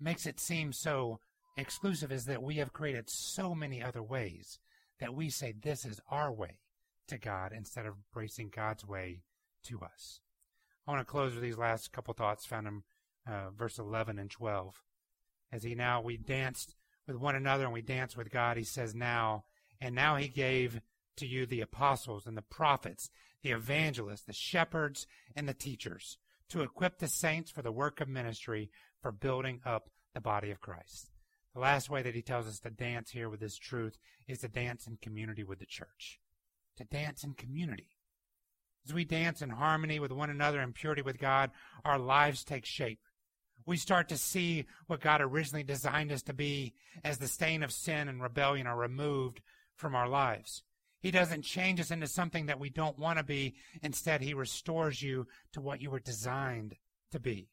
makes 0.00 0.26
it 0.26 0.40
seem 0.40 0.72
so 0.72 1.20
exclusive 1.56 2.10
is 2.10 2.24
that 2.24 2.42
we 2.42 2.56
have 2.56 2.72
created 2.72 3.08
so 3.08 3.54
many 3.54 3.82
other 3.82 4.02
ways 4.02 4.58
that 5.00 5.14
we 5.14 5.30
say 5.30 5.52
this 5.52 5.84
is 5.84 6.00
our 6.10 6.32
way 6.32 6.58
to 7.08 7.18
God 7.18 7.52
instead 7.52 7.86
of 7.86 7.94
embracing 7.94 8.50
God's 8.54 8.86
way 8.86 9.22
to 9.64 9.80
us. 9.80 10.20
I 10.86 10.90
want 10.90 11.00
to 11.00 11.10
close 11.10 11.34
with 11.34 11.42
these 11.42 11.58
last 11.58 11.92
couple 11.92 12.12
thoughts 12.14 12.44
found 12.44 12.66
in 12.66 12.82
uh, 13.26 13.50
verse 13.50 13.78
11 13.78 14.18
and 14.18 14.30
12. 14.30 14.82
As 15.52 15.62
he 15.62 15.74
now, 15.74 16.00
we 16.00 16.16
danced 16.16 16.74
with 17.06 17.16
one 17.16 17.36
another 17.36 17.64
and 17.64 17.72
we 17.72 17.82
danced 17.82 18.16
with 18.16 18.30
God, 18.30 18.56
he 18.56 18.64
says 18.64 18.94
now, 18.94 19.44
and 19.80 19.94
now 19.94 20.16
he 20.16 20.28
gave 20.28 20.80
to 21.16 21.26
you 21.26 21.46
the 21.46 21.60
apostles 21.60 22.26
and 22.26 22.36
the 22.36 22.42
prophets, 22.42 23.10
the 23.42 23.50
evangelists, 23.50 24.22
the 24.22 24.32
shepherds, 24.32 25.06
and 25.36 25.48
the 25.48 25.54
teachers 25.54 26.18
to 26.48 26.62
equip 26.62 26.98
the 26.98 27.08
saints 27.08 27.50
for 27.50 27.62
the 27.62 27.72
work 27.72 28.00
of 28.00 28.08
ministry 28.08 28.70
for 29.00 29.12
building 29.12 29.60
up 29.64 29.88
the 30.14 30.20
body 30.20 30.50
of 30.50 30.60
Christ. 30.60 31.10
The 31.54 31.60
last 31.60 31.90
way 31.90 32.02
that 32.02 32.14
he 32.14 32.22
tells 32.22 32.46
us 32.46 32.60
to 32.60 32.70
dance 32.70 33.10
here 33.10 33.28
with 33.28 33.40
this 33.40 33.56
truth 33.56 33.98
is 34.26 34.40
to 34.40 34.48
dance 34.48 34.86
in 34.86 34.96
community 34.96 35.44
with 35.44 35.58
the 35.58 35.66
church. 35.66 36.18
To 36.78 36.84
dance 36.84 37.24
in 37.24 37.34
community. 37.34 37.88
As 38.86 38.94
we 38.94 39.04
dance 39.04 39.42
in 39.42 39.50
harmony 39.50 40.00
with 40.00 40.10
one 40.10 40.30
another 40.30 40.60
and 40.60 40.74
purity 40.74 41.02
with 41.02 41.18
God, 41.18 41.50
our 41.84 41.98
lives 41.98 42.44
take 42.44 42.64
shape. 42.66 43.00
We 43.64 43.76
start 43.76 44.08
to 44.08 44.16
see 44.16 44.66
what 44.88 45.00
God 45.00 45.20
originally 45.20 45.62
designed 45.62 46.10
us 46.10 46.22
to 46.22 46.34
be 46.34 46.74
as 47.04 47.18
the 47.18 47.28
stain 47.28 47.62
of 47.62 47.72
sin 47.72 48.08
and 48.08 48.20
rebellion 48.20 48.66
are 48.66 48.76
removed 48.76 49.40
from 49.76 49.94
our 49.94 50.08
lives. 50.08 50.64
He 51.00 51.10
doesn't 51.10 51.42
change 51.42 51.80
us 51.80 51.90
into 51.90 52.06
something 52.06 52.46
that 52.46 52.60
we 52.60 52.70
don't 52.70 52.98
want 52.98 53.18
to 53.18 53.24
be. 53.24 53.54
Instead, 53.82 54.20
He 54.20 54.34
restores 54.34 55.02
you 55.02 55.26
to 55.52 55.60
what 55.60 55.80
you 55.80 55.90
were 55.90 56.00
designed 56.00 56.76
to 57.10 57.20
be. 57.20 57.48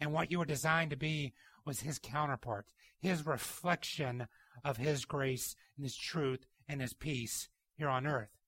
And 0.00 0.12
what 0.12 0.30
you 0.30 0.38
were 0.38 0.44
designed 0.44 0.90
to 0.90 0.96
be 0.96 1.32
was 1.64 1.80
His 1.80 1.98
counterpart, 1.98 2.66
His 2.98 3.26
reflection 3.26 4.26
of 4.64 4.76
His 4.76 5.04
grace 5.04 5.54
and 5.76 5.84
His 5.84 5.96
truth 5.96 6.46
and 6.68 6.80
His 6.80 6.92
peace 6.92 7.48
here 7.76 7.88
on 7.88 8.06
earth. 8.06 8.39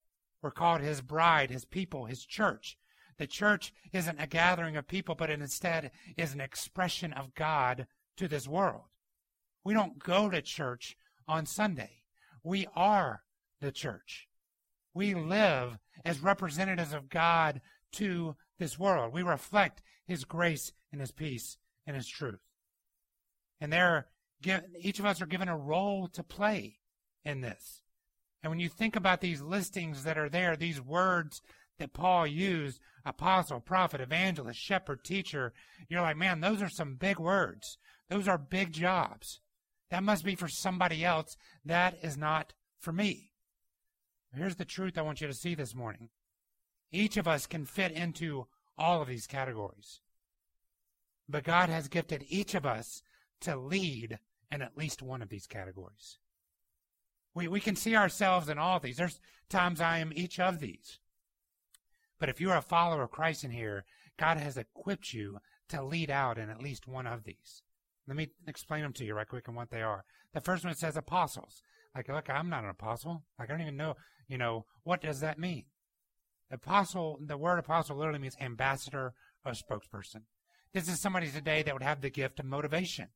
We're 0.42 0.50
called 0.50 0.81
His 0.81 1.00
bride, 1.00 1.50
His 1.50 1.64
people, 1.64 2.07
His 2.07 2.26
church. 2.26 2.76
The 3.18 3.26
church 3.26 3.72
isn't 3.92 4.20
a 4.20 4.26
gathering 4.26 4.76
of 4.76 4.88
people, 4.88 5.14
but 5.14 5.31
it 5.31 5.40
instead 5.40 5.92
is 6.16 6.35
an 6.35 6.40
expression 6.40 7.12
of 7.12 7.35
God 7.35 7.87
to 8.16 8.26
this 8.26 8.48
world. 8.48 8.83
We 9.64 9.74
don't 9.74 9.98
go 9.98 10.28
to 10.28 10.42
church 10.42 10.96
on 11.28 11.46
Sunday. 11.46 12.02
We 12.42 12.66
are 12.74 13.22
the 13.61 13.70
church. 13.70 14.28
We 14.92 15.14
live 15.14 15.78
as 16.05 16.20
representatives 16.20 16.92
of 16.92 17.09
God 17.09 17.61
to 17.92 18.37
this 18.59 18.78
world. 18.78 19.12
We 19.12 19.22
reflect 19.22 19.83
His 20.05 20.24
grace 20.24 20.72
and 20.90 21.00
His 21.00 21.12
peace 21.12 21.57
and 21.87 21.94
His 21.94 22.09
truth. 22.09 22.40
And 23.61 23.72
there, 23.72 24.09
each 24.81 24.98
of 24.98 25.07
us 25.07 25.22
are 25.22 25.26
given 25.26 25.48
a 25.48 25.57
role 25.57 26.09
to 26.09 26.24
play 26.24 26.81
in 27.24 27.40
this. 27.40 27.83
And 28.42 28.50
when 28.50 28.61
you 28.61 28.68
think 28.68 28.96
about 28.96 29.20
these 29.20 29.40
listings 29.40 30.05
that 30.05 30.18
are 30.18 30.28
there, 30.28 30.57
these 30.57 30.81
words 30.81 31.40
that 31.78 31.92
Paul 31.92 32.26
used, 32.26 32.81
apostle, 33.05 33.61
prophet, 33.61 34.00
evangelist, 34.00 34.61
shepherd, 34.61 35.05
teacher, 35.05 35.52
you're 35.88 36.02
like, 36.02 36.16
man, 36.16 36.40
those 36.40 36.61
are 36.61 36.68
some 36.68 36.96
big 36.96 37.18
words. 37.18 37.78
Those 38.09 38.28
are 38.28 38.38
big 38.38 38.72
jobs. 38.72 39.40
That 39.90 40.02
must 40.02 40.24
be 40.24 40.35
for 40.35 40.48
somebody 40.48 41.05
else. 41.05 41.37
That 41.64 41.98
is 42.02 42.16
not 42.16 42.52
for 42.78 42.92
me. 42.92 43.31
Here's 44.35 44.57
the 44.57 44.64
truth 44.64 44.96
I 44.96 45.02
want 45.02 45.20
you 45.20 45.26
to 45.26 45.35
see 45.35 45.55
this 45.55 45.74
morning. 45.74 46.09
Each 46.90 47.16
of 47.16 47.28
us 47.28 47.46
can 47.46 47.64
fit 47.64 47.92
into 47.92 48.46
all 48.78 49.02
of 49.02 49.09
these 49.09 49.26
categories. 49.26 50.00
But 51.28 51.44
God 51.44 51.68
has 51.68 51.88
gifted 51.88 52.24
each 52.28 52.55
of 52.55 52.66
us 52.66 53.02
to 53.40 53.57
lead 53.57 54.18
in 54.50 54.62
at 54.62 54.76
least 54.76 55.02
one 55.02 55.22
of 55.22 55.28
these 55.28 55.46
categories. 55.46 56.18
We, 57.35 57.49
we 57.49 57.61
can 57.61 57.77
see 57.77 57.97
ourselves 57.97 58.49
in 58.49 58.59
all 58.59 58.79
these. 58.79 58.97
There's 58.97 59.21
times 59.49 59.81
I 59.81 59.99
am 59.99 60.12
each 60.14 60.38
of 60.38 60.61
these. 60.61 60.99
But 62.18 62.29
if 62.29 62.40
you're 62.40 62.57
a 62.57 62.62
follower 62.62 63.03
of 63.03 63.11
Christ 63.11 63.45
in 63.45 63.51
here, 63.51 63.85
God 64.18 64.37
has 64.37 64.57
equipped 64.57 65.12
you 65.12 65.38
to 65.71 65.83
lead 65.83 66.11
out 66.11 66.38
in 66.38 66.51
at 66.51 66.62
least 66.62 66.87
one 66.87 67.07
of 67.07 67.25
these. 67.25 67.62
Let 68.07 68.16
me 68.16 68.29
explain 68.47 68.83
them 68.83 68.92
to 68.95 69.05
you 69.05 69.14
right 69.14 69.29
quick 69.29 69.49
and 69.49 69.57
what 69.57 69.71
they 69.71 69.83
are. 69.83 70.05
The 70.35 70.40
first 70.40 70.64
one 70.64 70.75
says 70.75 70.97
apostles. 70.97 71.62
Like, 71.95 72.09
look, 72.09 72.29
I'm 72.31 72.49
not 72.49 72.64
an 72.64 72.71
apostle. 72.71 73.25
Like, 73.38 73.51
I 73.51 73.53
don't 73.53 73.62
even 73.62 73.77
know, 73.77 73.97
you 74.29 74.38
know, 74.38 74.66
what 74.83 75.03
does 75.03 75.21
that 75.21 75.38
mean? 75.38 75.64
Apostle, 76.51 77.18
the 77.25 77.38
word 77.38 77.59
apostle 77.59 77.97
literally 77.97 78.18
means 78.18 78.37
ambassador 78.40 79.14
or 79.45 79.53
spokesperson. 79.53 80.23
This 80.73 80.88
is 80.88 81.01
somebody 81.01 81.31
today 81.31 81.62
that 81.62 81.75
would 81.75 81.83
have 81.83 82.01
the 82.01 82.11
gift 82.11 82.40
of 82.40 82.47
motivation. 82.47 83.09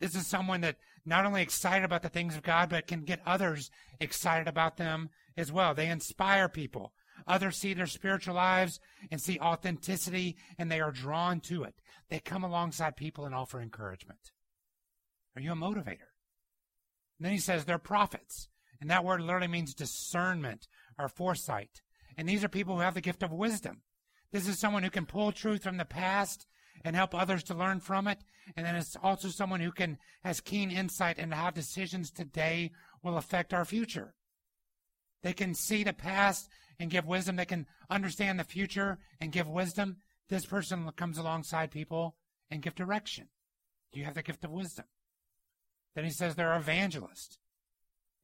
This 0.00 0.14
is 0.14 0.26
someone 0.26 0.60
that 0.62 0.76
not 1.04 1.24
only 1.24 1.42
excited 1.42 1.84
about 1.84 2.02
the 2.02 2.08
things 2.08 2.34
of 2.34 2.42
God, 2.42 2.68
but 2.70 2.86
can 2.86 3.04
get 3.04 3.20
others 3.26 3.70
excited 4.00 4.48
about 4.48 4.76
them 4.76 5.10
as 5.36 5.52
well. 5.52 5.74
They 5.74 5.88
inspire 5.88 6.48
people. 6.48 6.92
Others 7.26 7.56
see 7.56 7.74
their 7.74 7.86
spiritual 7.86 8.34
lives 8.34 8.80
and 9.10 9.20
see 9.20 9.38
authenticity 9.38 10.36
and 10.58 10.70
they 10.70 10.80
are 10.80 10.90
drawn 10.90 11.40
to 11.40 11.62
it. 11.62 11.74
They 12.10 12.18
come 12.18 12.44
alongside 12.44 12.96
people 12.96 13.24
and 13.24 13.34
offer 13.34 13.60
encouragement. 13.60 14.32
Are 15.36 15.42
you 15.42 15.52
a 15.52 15.56
motivator? 15.56 16.10
And 17.18 17.20
then 17.20 17.32
he 17.32 17.38
says 17.38 17.64
they're 17.64 17.78
prophets. 17.78 18.48
And 18.80 18.90
that 18.90 19.04
word 19.04 19.20
literally 19.20 19.48
means 19.48 19.74
discernment 19.74 20.66
or 20.98 21.08
foresight. 21.08 21.82
And 22.16 22.28
these 22.28 22.44
are 22.44 22.48
people 22.48 22.74
who 22.74 22.80
have 22.82 22.94
the 22.94 23.00
gift 23.00 23.22
of 23.22 23.32
wisdom. 23.32 23.82
This 24.32 24.48
is 24.48 24.58
someone 24.58 24.82
who 24.82 24.90
can 24.90 25.06
pull 25.06 25.32
truth 25.32 25.62
from 25.62 25.76
the 25.76 25.84
past 25.84 26.46
and 26.84 26.96
help 26.96 27.14
others 27.14 27.42
to 27.44 27.54
learn 27.54 27.80
from 27.80 28.06
it. 28.06 28.18
And 28.56 28.66
then 28.66 28.74
it's 28.74 28.96
also 29.02 29.28
someone 29.28 29.60
who 29.60 29.72
can 29.72 29.98
has 30.22 30.40
keen 30.40 30.70
insight 30.70 31.18
into 31.18 31.36
how 31.36 31.50
decisions 31.50 32.10
today 32.10 32.72
will 33.02 33.16
affect 33.16 33.54
our 33.54 33.64
future. 33.64 34.14
They 35.22 35.32
can 35.32 35.54
see 35.54 35.84
the 35.84 35.92
past 35.92 36.48
and 36.78 36.90
give 36.90 37.06
wisdom. 37.06 37.36
They 37.36 37.44
can 37.44 37.66
understand 37.88 38.38
the 38.38 38.44
future 38.44 38.98
and 39.20 39.32
give 39.32 39.48
wisdom. 39.48 39.98
This 40.28 40.44
person 40.46 40.90
comes 40.96 41.18
alongside 41.18 41.70
people 41.70 42.16
and 42.50 42.62
give 42.62 42.74
direction. 42.74 43.28
Do 43.92 44.00
you 44.00 44.06
have 44.06 44.14
the 44.14 44.22
gift 44.22 44.44
of 44.44 44.50
wisdom? 44.50 44.86
Then 45.94 46.04
he 46.04 46.10
says 46.10 46.34
they're 46.34 46.56
evangelists. 46.56 47.38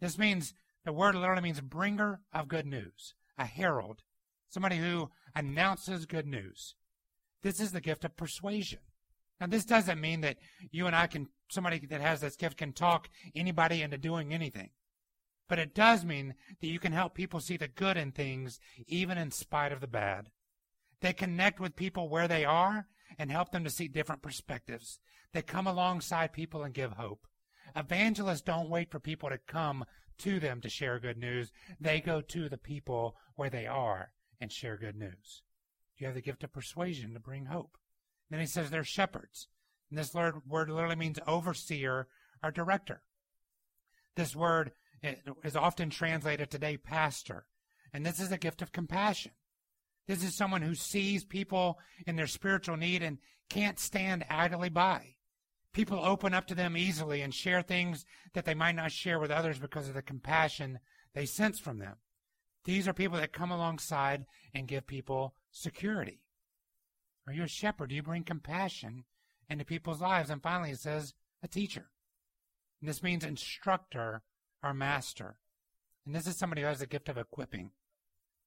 This 0.00 0.18
means 0.18 0.54
the 0.84 0.92
word 0.92 1.14
literally 1.14 1.42
means 1.42 1.60
bringer 1.60 2.20
of 2.32 2.48
good 2.48 2.66
news, 2.66 3.14
a 3.38 3.44
herald, 3.44 4.02
somebody 4.48 4.76
who 4.76 5.10
announces 5.34 6.06
good 6.06 6.26
news. 6.26 6.74
This 7.42 7.60
is 7.60 7.72
the 7.72 7.80
gift 7.80 8.04
of 8.04 8.16
persuasion. 8.16 8.80
Now, 9.40 9.46
this 9.46 9.64
doesn't 9.64 10.00
mean 10.00 10.20
that 10.20 10.36
you 10.70 10.86
and 10.86 10.94
I 10.94 11.06
can, 11.06 11.28
somebody 11.48 11.86
that 11.86 12.00
has 12.00 12.20
this 12.20 12.36
gift 12.36 12.58
can 12.58 12.72
talk 12.72 13.08
anybody 13.34 13.80
into 13.82 13.96
doing 13.96 14.34
anything. 14.34 14.70
But 15.48 15.58
it 15.58 15.74
does 15.74 16.04
mean 16.04 16.34
that 16.60 16.68
you 16.68 16.78
can 16.78 16.92
help 16.92 17.14
people 17.14 17.40
see 17.40 17.56
the 17.56 17.66
good 17.66 17.96
in 17.96 18.12
things, 18.12 18.60
even 18.86 19.18
in 19.18 19.30
spite 19.30 19.72
of 19.72 19.80
the 19.80 19.86
bad. 19.86 20.28
They 21.00 21.12
connect 21.12 21.58
with 21.58 21.74
people 21.74 22.08
where 22.08 22.28
they 22.28 22.44
are 22.44 22.86
and 23.18 23.30
help 23.30 23.50
them 23.50 23.64
to 23.64 23.70
see 23.70 23.88
different 23.88 24.22
perspectives. 24.22 25.00
They 25.32 25.42
come 25.42 25.66
alongside 25.66 26.32
people 26.32 26.62
and 26.62 26.74
give 26.74 26.92
hope. 26.92 27.26
Evangelists 27.74 28.42
don't 28.42 28.68
wait 28.68 28.90
for 28.90 29.00
people 29.00 29.28
to 29.30 29.38
come 29.38 29.84
to 30.18 30.38
them 30.38 30.60
to 30.60 30.68
share 30.68 30.98
good 30.98 31.16
news. 31.16 31.50
They 31.80 32.00
go 32.00 32.20
to 32.20 32.48
the 32.48 32.58
people 32.58 33.16
where 33.36 33.50
they 33.50 33.66
are 33.66 34.10
and 34.40 34.52
share 34.52 34.76
good 34.76 34.96
news. 34.96 35.42
You 36.00 36.06
have 36.06 36.14
the 36.14 36.22
gift 36.22 36.42
of 36.44 36.52
persuasion 36.52 37.14
to 37.14 37.20
bring 37.20 37.46
hope. 37.46 37.76
Then 38.30 38.40
he 38.40 38.46
says 38.46 38.70
they're 38.70 38.84
shepherds. 38.84 39.48
And 39.90 39.98
this 39.98 40.14
word 40.14 40.42
literally 40.48 40.96
means 40.96 41.18
overseer 41.26 42.08
or 42.42 42.50
director. 42.50 43.02
This 44.16 44.34
word 44.34 44.72
is 45.44 45.56
often 45.56 45.90
translated 45.90 46.50
today 46.50 46.76
pastor. 46.76 47.46
And 47.92 48.06
this 48.06 48.20
is 48.20 48.32
a 48.32 48.38
gift 48.38 48.62
of 48.62 48.72
compassion. 48.72 49.32
This 50.06 50.24
is 50.24 50.34
someone 50.34 50.62
who 50.62 50.74
sees 50.74 51.24
people 51.24 51.78
in 52.06 52.16
their 52.16 52.26
spiritual 52.26 52.76
need 52.76 53.02
and 53.02 53.18
can't 53.48 53.78
stand 53.78 54.24
idly 54.30 54.68
by. 54.68 55.16
People 55.72 56.00
open 56.04 56.34
up 56.34 56.46
to 56.46 56.54
them 56.54 56.76
easily 56.76 57.20
and 57.20 57.34
share 57.34 57.62
things 57.62 58.04
that 58.32 58.44
they 58.44 58.54
might 58.54 58.74
not 58.74 58.90
share 58.90 59.18
with 59.18 59.30
others 59.30 59.58
because 59.58 59.88
of 59.88 59.94
the 59.94 60.02
compassion 60.02 60.78
they 61.14 61.26
sense 61.26 61.58
from 61.58 61.78
them. 61.78 61.96
These 62.64 62.88
are 62.88 62.92
people 62.92 63.18
that 63.18 63.32
come 63.32 63.50
alongside 63.50 64.26
and 64.54 64.68
give 64.68 64.86
people 64.86 65.34
security. 65.50 66.20
Are 67.26 67.32
you 67.32 67.42
a 67.44 67.48
shepherd? 67.48 67.90
Do 67.90 67.94
you 67.94 68.02
bring 68.02 68.24
compassion 68.24 69.04
into 69.48 69.64
people's 69.64 70.00
lives? 70.00 70.30
And 70.30 70.42
finally, 70.42 70.70
it 70.70 70.80
says 70.80 71.14
a 71.42 71.48
teacher. 71.48 71.90
And 72.80 72.88
this 72.88 73.02
means 73.02 73.24
instructor 73.24 74.22
or 74.62 74.74
master. 74.74 75.36
And 76.06 76.14
this 76.14 76.26
is 76.26 76.36
somebody 76.36 76.62
who 76.62 76.68
has 76.68 76.80
the 76.80 76.86
gift 76.86 77.08
of 77.08 77.18
equipping. 77.18 77.70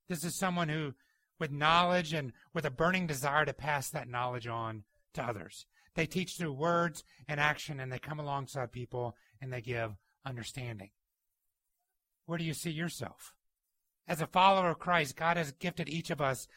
This 0.09 0.23
is 0.23 0.35
someone 0.35 0.69
who, 0.69 0.93
with 1.39 1.51
knowledge 1.51 2.13
and 2.13 2.33
with 2.53 2.65
a 2.65 2.71
burning 2.71 3.07
desire 3.07 3.45
to 3.45 3.53
pass 3.53 3.89
that 3.89 4.07
knowledge 4.07 4.47
on 4.47 4.83
to 5.13 5.23
others. 5.23 5.65
They 5.95 6.05
teach 6.05 6.35
through 6.35 6.53
words 6.53 7.03
and 7.27 7.39
action, 7.39 7.79
and 7.79 7.91
they 7.91 7.99
come 7.99 8.19
alongside 8.19 8.71
people 8.71 9.15
and 9.39 9.53
they 9.53 9.61
give 9.61 9.91
understanding. 10.25 10.89
Where 12.25 12.37
do 12.37 12.43
you 12.43 12.53
see 12.53 12.71
yourself? 12.71 13.33
As 14.07 14.21
a 14.21 14.27
follower 14.27 14.71
of 14.71 14.79
Christ, 14.79 15.15
God 15.15 15.37
has 15.37 15.51
gifted 15.51 15.87
each 15.87 16.09
of 16.09 16.19
us 16.19 16.47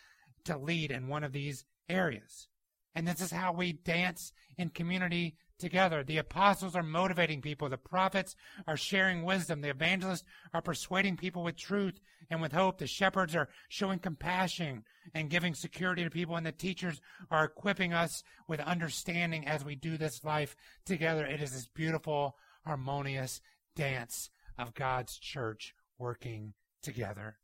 to 0.46 0.58
lead 0.58 0.90
in 0.90 1.08
one 1.08 1.24
of 1.24 1.32
these 1.32 1.64
areas. 1.88 2.48
And 2.94 3.06
this 3.06 3.20
is 3.20 3.30
how 3.30 3.52
we 3.52 3.72
dance 3.72 4.32
in 4.56 4.70
community 4.70 5.36
together. 5.58 6.02
The 6.02 6.16
apostles 6.18 6.74
are 6.74 6.82
motivating 6.82 7.42
people. 7.42 7.68
The 7.68 7.76
prophets 7.76 8.34
are 8.66 8.76
sharing 8.76 9.22
wisdom. 9.22 9.60
The 9.60 9.70
evangelists 9.70 10.24
are 10.54 10.62
persuading 10.62 11.16
people 11.16 11.42
with 11.42 11.56
truth 11.56 12.00
and 12.30 12.40
with 12.40 12.52
hope. 12.52 12.78
The 12.78 12.86
shepherds 12.86 13.36
are 13.36 13.48
showing 13.68 13.98
compassion 13.98 14.84
and 15.14 15.30
giving 15.30 15.54
security 15.54 16.04
to 16.04 16.10
people. 16.10 16.36
And 16.36 16.46
the 16.46 16.52
teachers 16.52 17.00
are 17.30 17.44
equipping 17.44 17.92
us 17.92 18.22
with 18.48 18.60
understanding 18.60 19.46
as 19.46 19.64
we 19.64 19.74
do 19.74 19.96
this 19.96 20.24
life 20.24 20.56
together. 20.84 21.26
It 21.26 21.42
is 21.42 21.52
this 21.52 21.68
beautiful, 21.68 22.36
harmonious 22.64 23.40
dance 23.74 24.30
of 24.58 24.74
God's 24.74 25.18
church 25.18 25.74
working 25.98 26.54
together. 26.82 27.36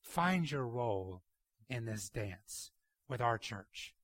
Find 0.00 0.50
your 0.50 0.66
role 0.66 1.22
in 1.68 1.84
this 1.84 2.08
dance 2.08 2.70
with 3.08 3.20
our 3.20 3.38
church. 3.38 3.94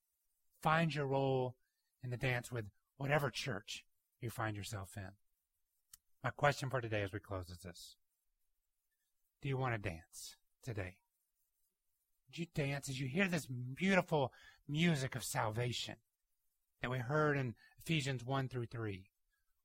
Find 0.63 0.95
your 0.95 1.07
role 1.07 1.57
in 2.03 2.11
the 2.11 2.17
dance 2.17 2.51
with 2.51 2.67
whatever 2.97 3.31
church 3.31 3.85
you 4.21 4.31
find 4.31 4.57
yourself 4.57 4.97
in. 4.97 5.11
My 6.23 6.31
question 6.31 6.71
for 6.71 6.81
today 6.81 7.03
as 7.03 7.13
we 7.13 7.19
close 7.19 7.51
is 7.51 7.59
this 7.59 7.97
Do 9.41 9.49
you 9.49 9.57
want 9.57 9.75
to 9.75 9.91
dance 9.91 10.37
today? 10.63 10.97
Would 12.29 12.39
you 12.39 12.47
dance 12.55 12.89
as 12.89 13.01
you 13.01 13.09
hear 13.09 13.29
this 13.29 13.47
beautiful 13.47 14.33
music 14.69 15.15
of 15.17 15.25
salvation 15.25 15.97
that 16.81 16.91
we 16.91 16.99
heard 16.99 17.37
in 17.37 17.55
Ephesians 17.79 18.25
1 18.25 18.49
through 18.49 18.67
3? 18.67 19.11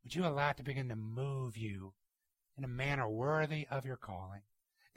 Would 0.03 0.15
you 0.15 0.25
allow 0.25 0.49
it 0.49 0.57
to 0.57 0.63
begin 0.63 0.89
to 0.89 0.95
move 0.95 1.55
you 1.55 1.93
in 2.57 2.63
a 2.63 2.67
manner 2.67 3.07
worthy 3.07 3.67
of 3.69 3.85
your 3.85 3.97
calling? 3.97 4.41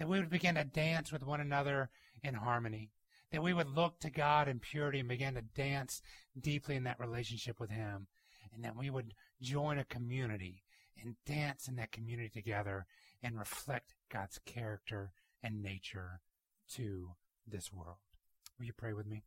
That 0.00 0.08
we 0.08 0.18
would 0.18 0.30
begin 0.30 0.56
to 0.56 0.64
dance 0.64 1.12
with 1.12 1.22
one 1.22 1.40
another 1.40 1.90
in 2.24 2.34
harmony 2.34 2.90
that 3.30 3.42
we 3.42 3.52
would 3.52 3.68
look 3.68 4.00
to 4.00 4.10
God 4.10 4.48
in 4.48 4.58
purity 4.58 5.00
and 5.00 5.08
begin 5.08 5.34
to 5.34 5.42
dance 5.42 6.02
deeply 6.38 6.76
in 6.76 6.84
that 6.84 7.00
relationship 7.00 7.60
with 7.60 7.70
Him, 7.70 8.08
and 8.52 8.64
that 8.64 8.76
we 8.76 8.90
would 8.90 9.14
join 9.40 9.78
a 9.78 9.84
community 9.84 10.62
and 11.00 11.14
dance 11.24 11.68
in 11.68 11.76
that 11.76 11.92
community 11.92 12.28
together 12.28 12.86
and 13.22 13.38
reflect 13.38 13.94
God's 14.12 14.40
character 14.44 15.12
and 15.42 15.62
nature 15.62 16.20
to 16.74 17.10
this 17.46 17.72
world. 17.72 17.98
Will 18.58 18.66
you 18.66 18.72
pray 18.76 18.92
with 18.92 19.06
me? 19.06 19.22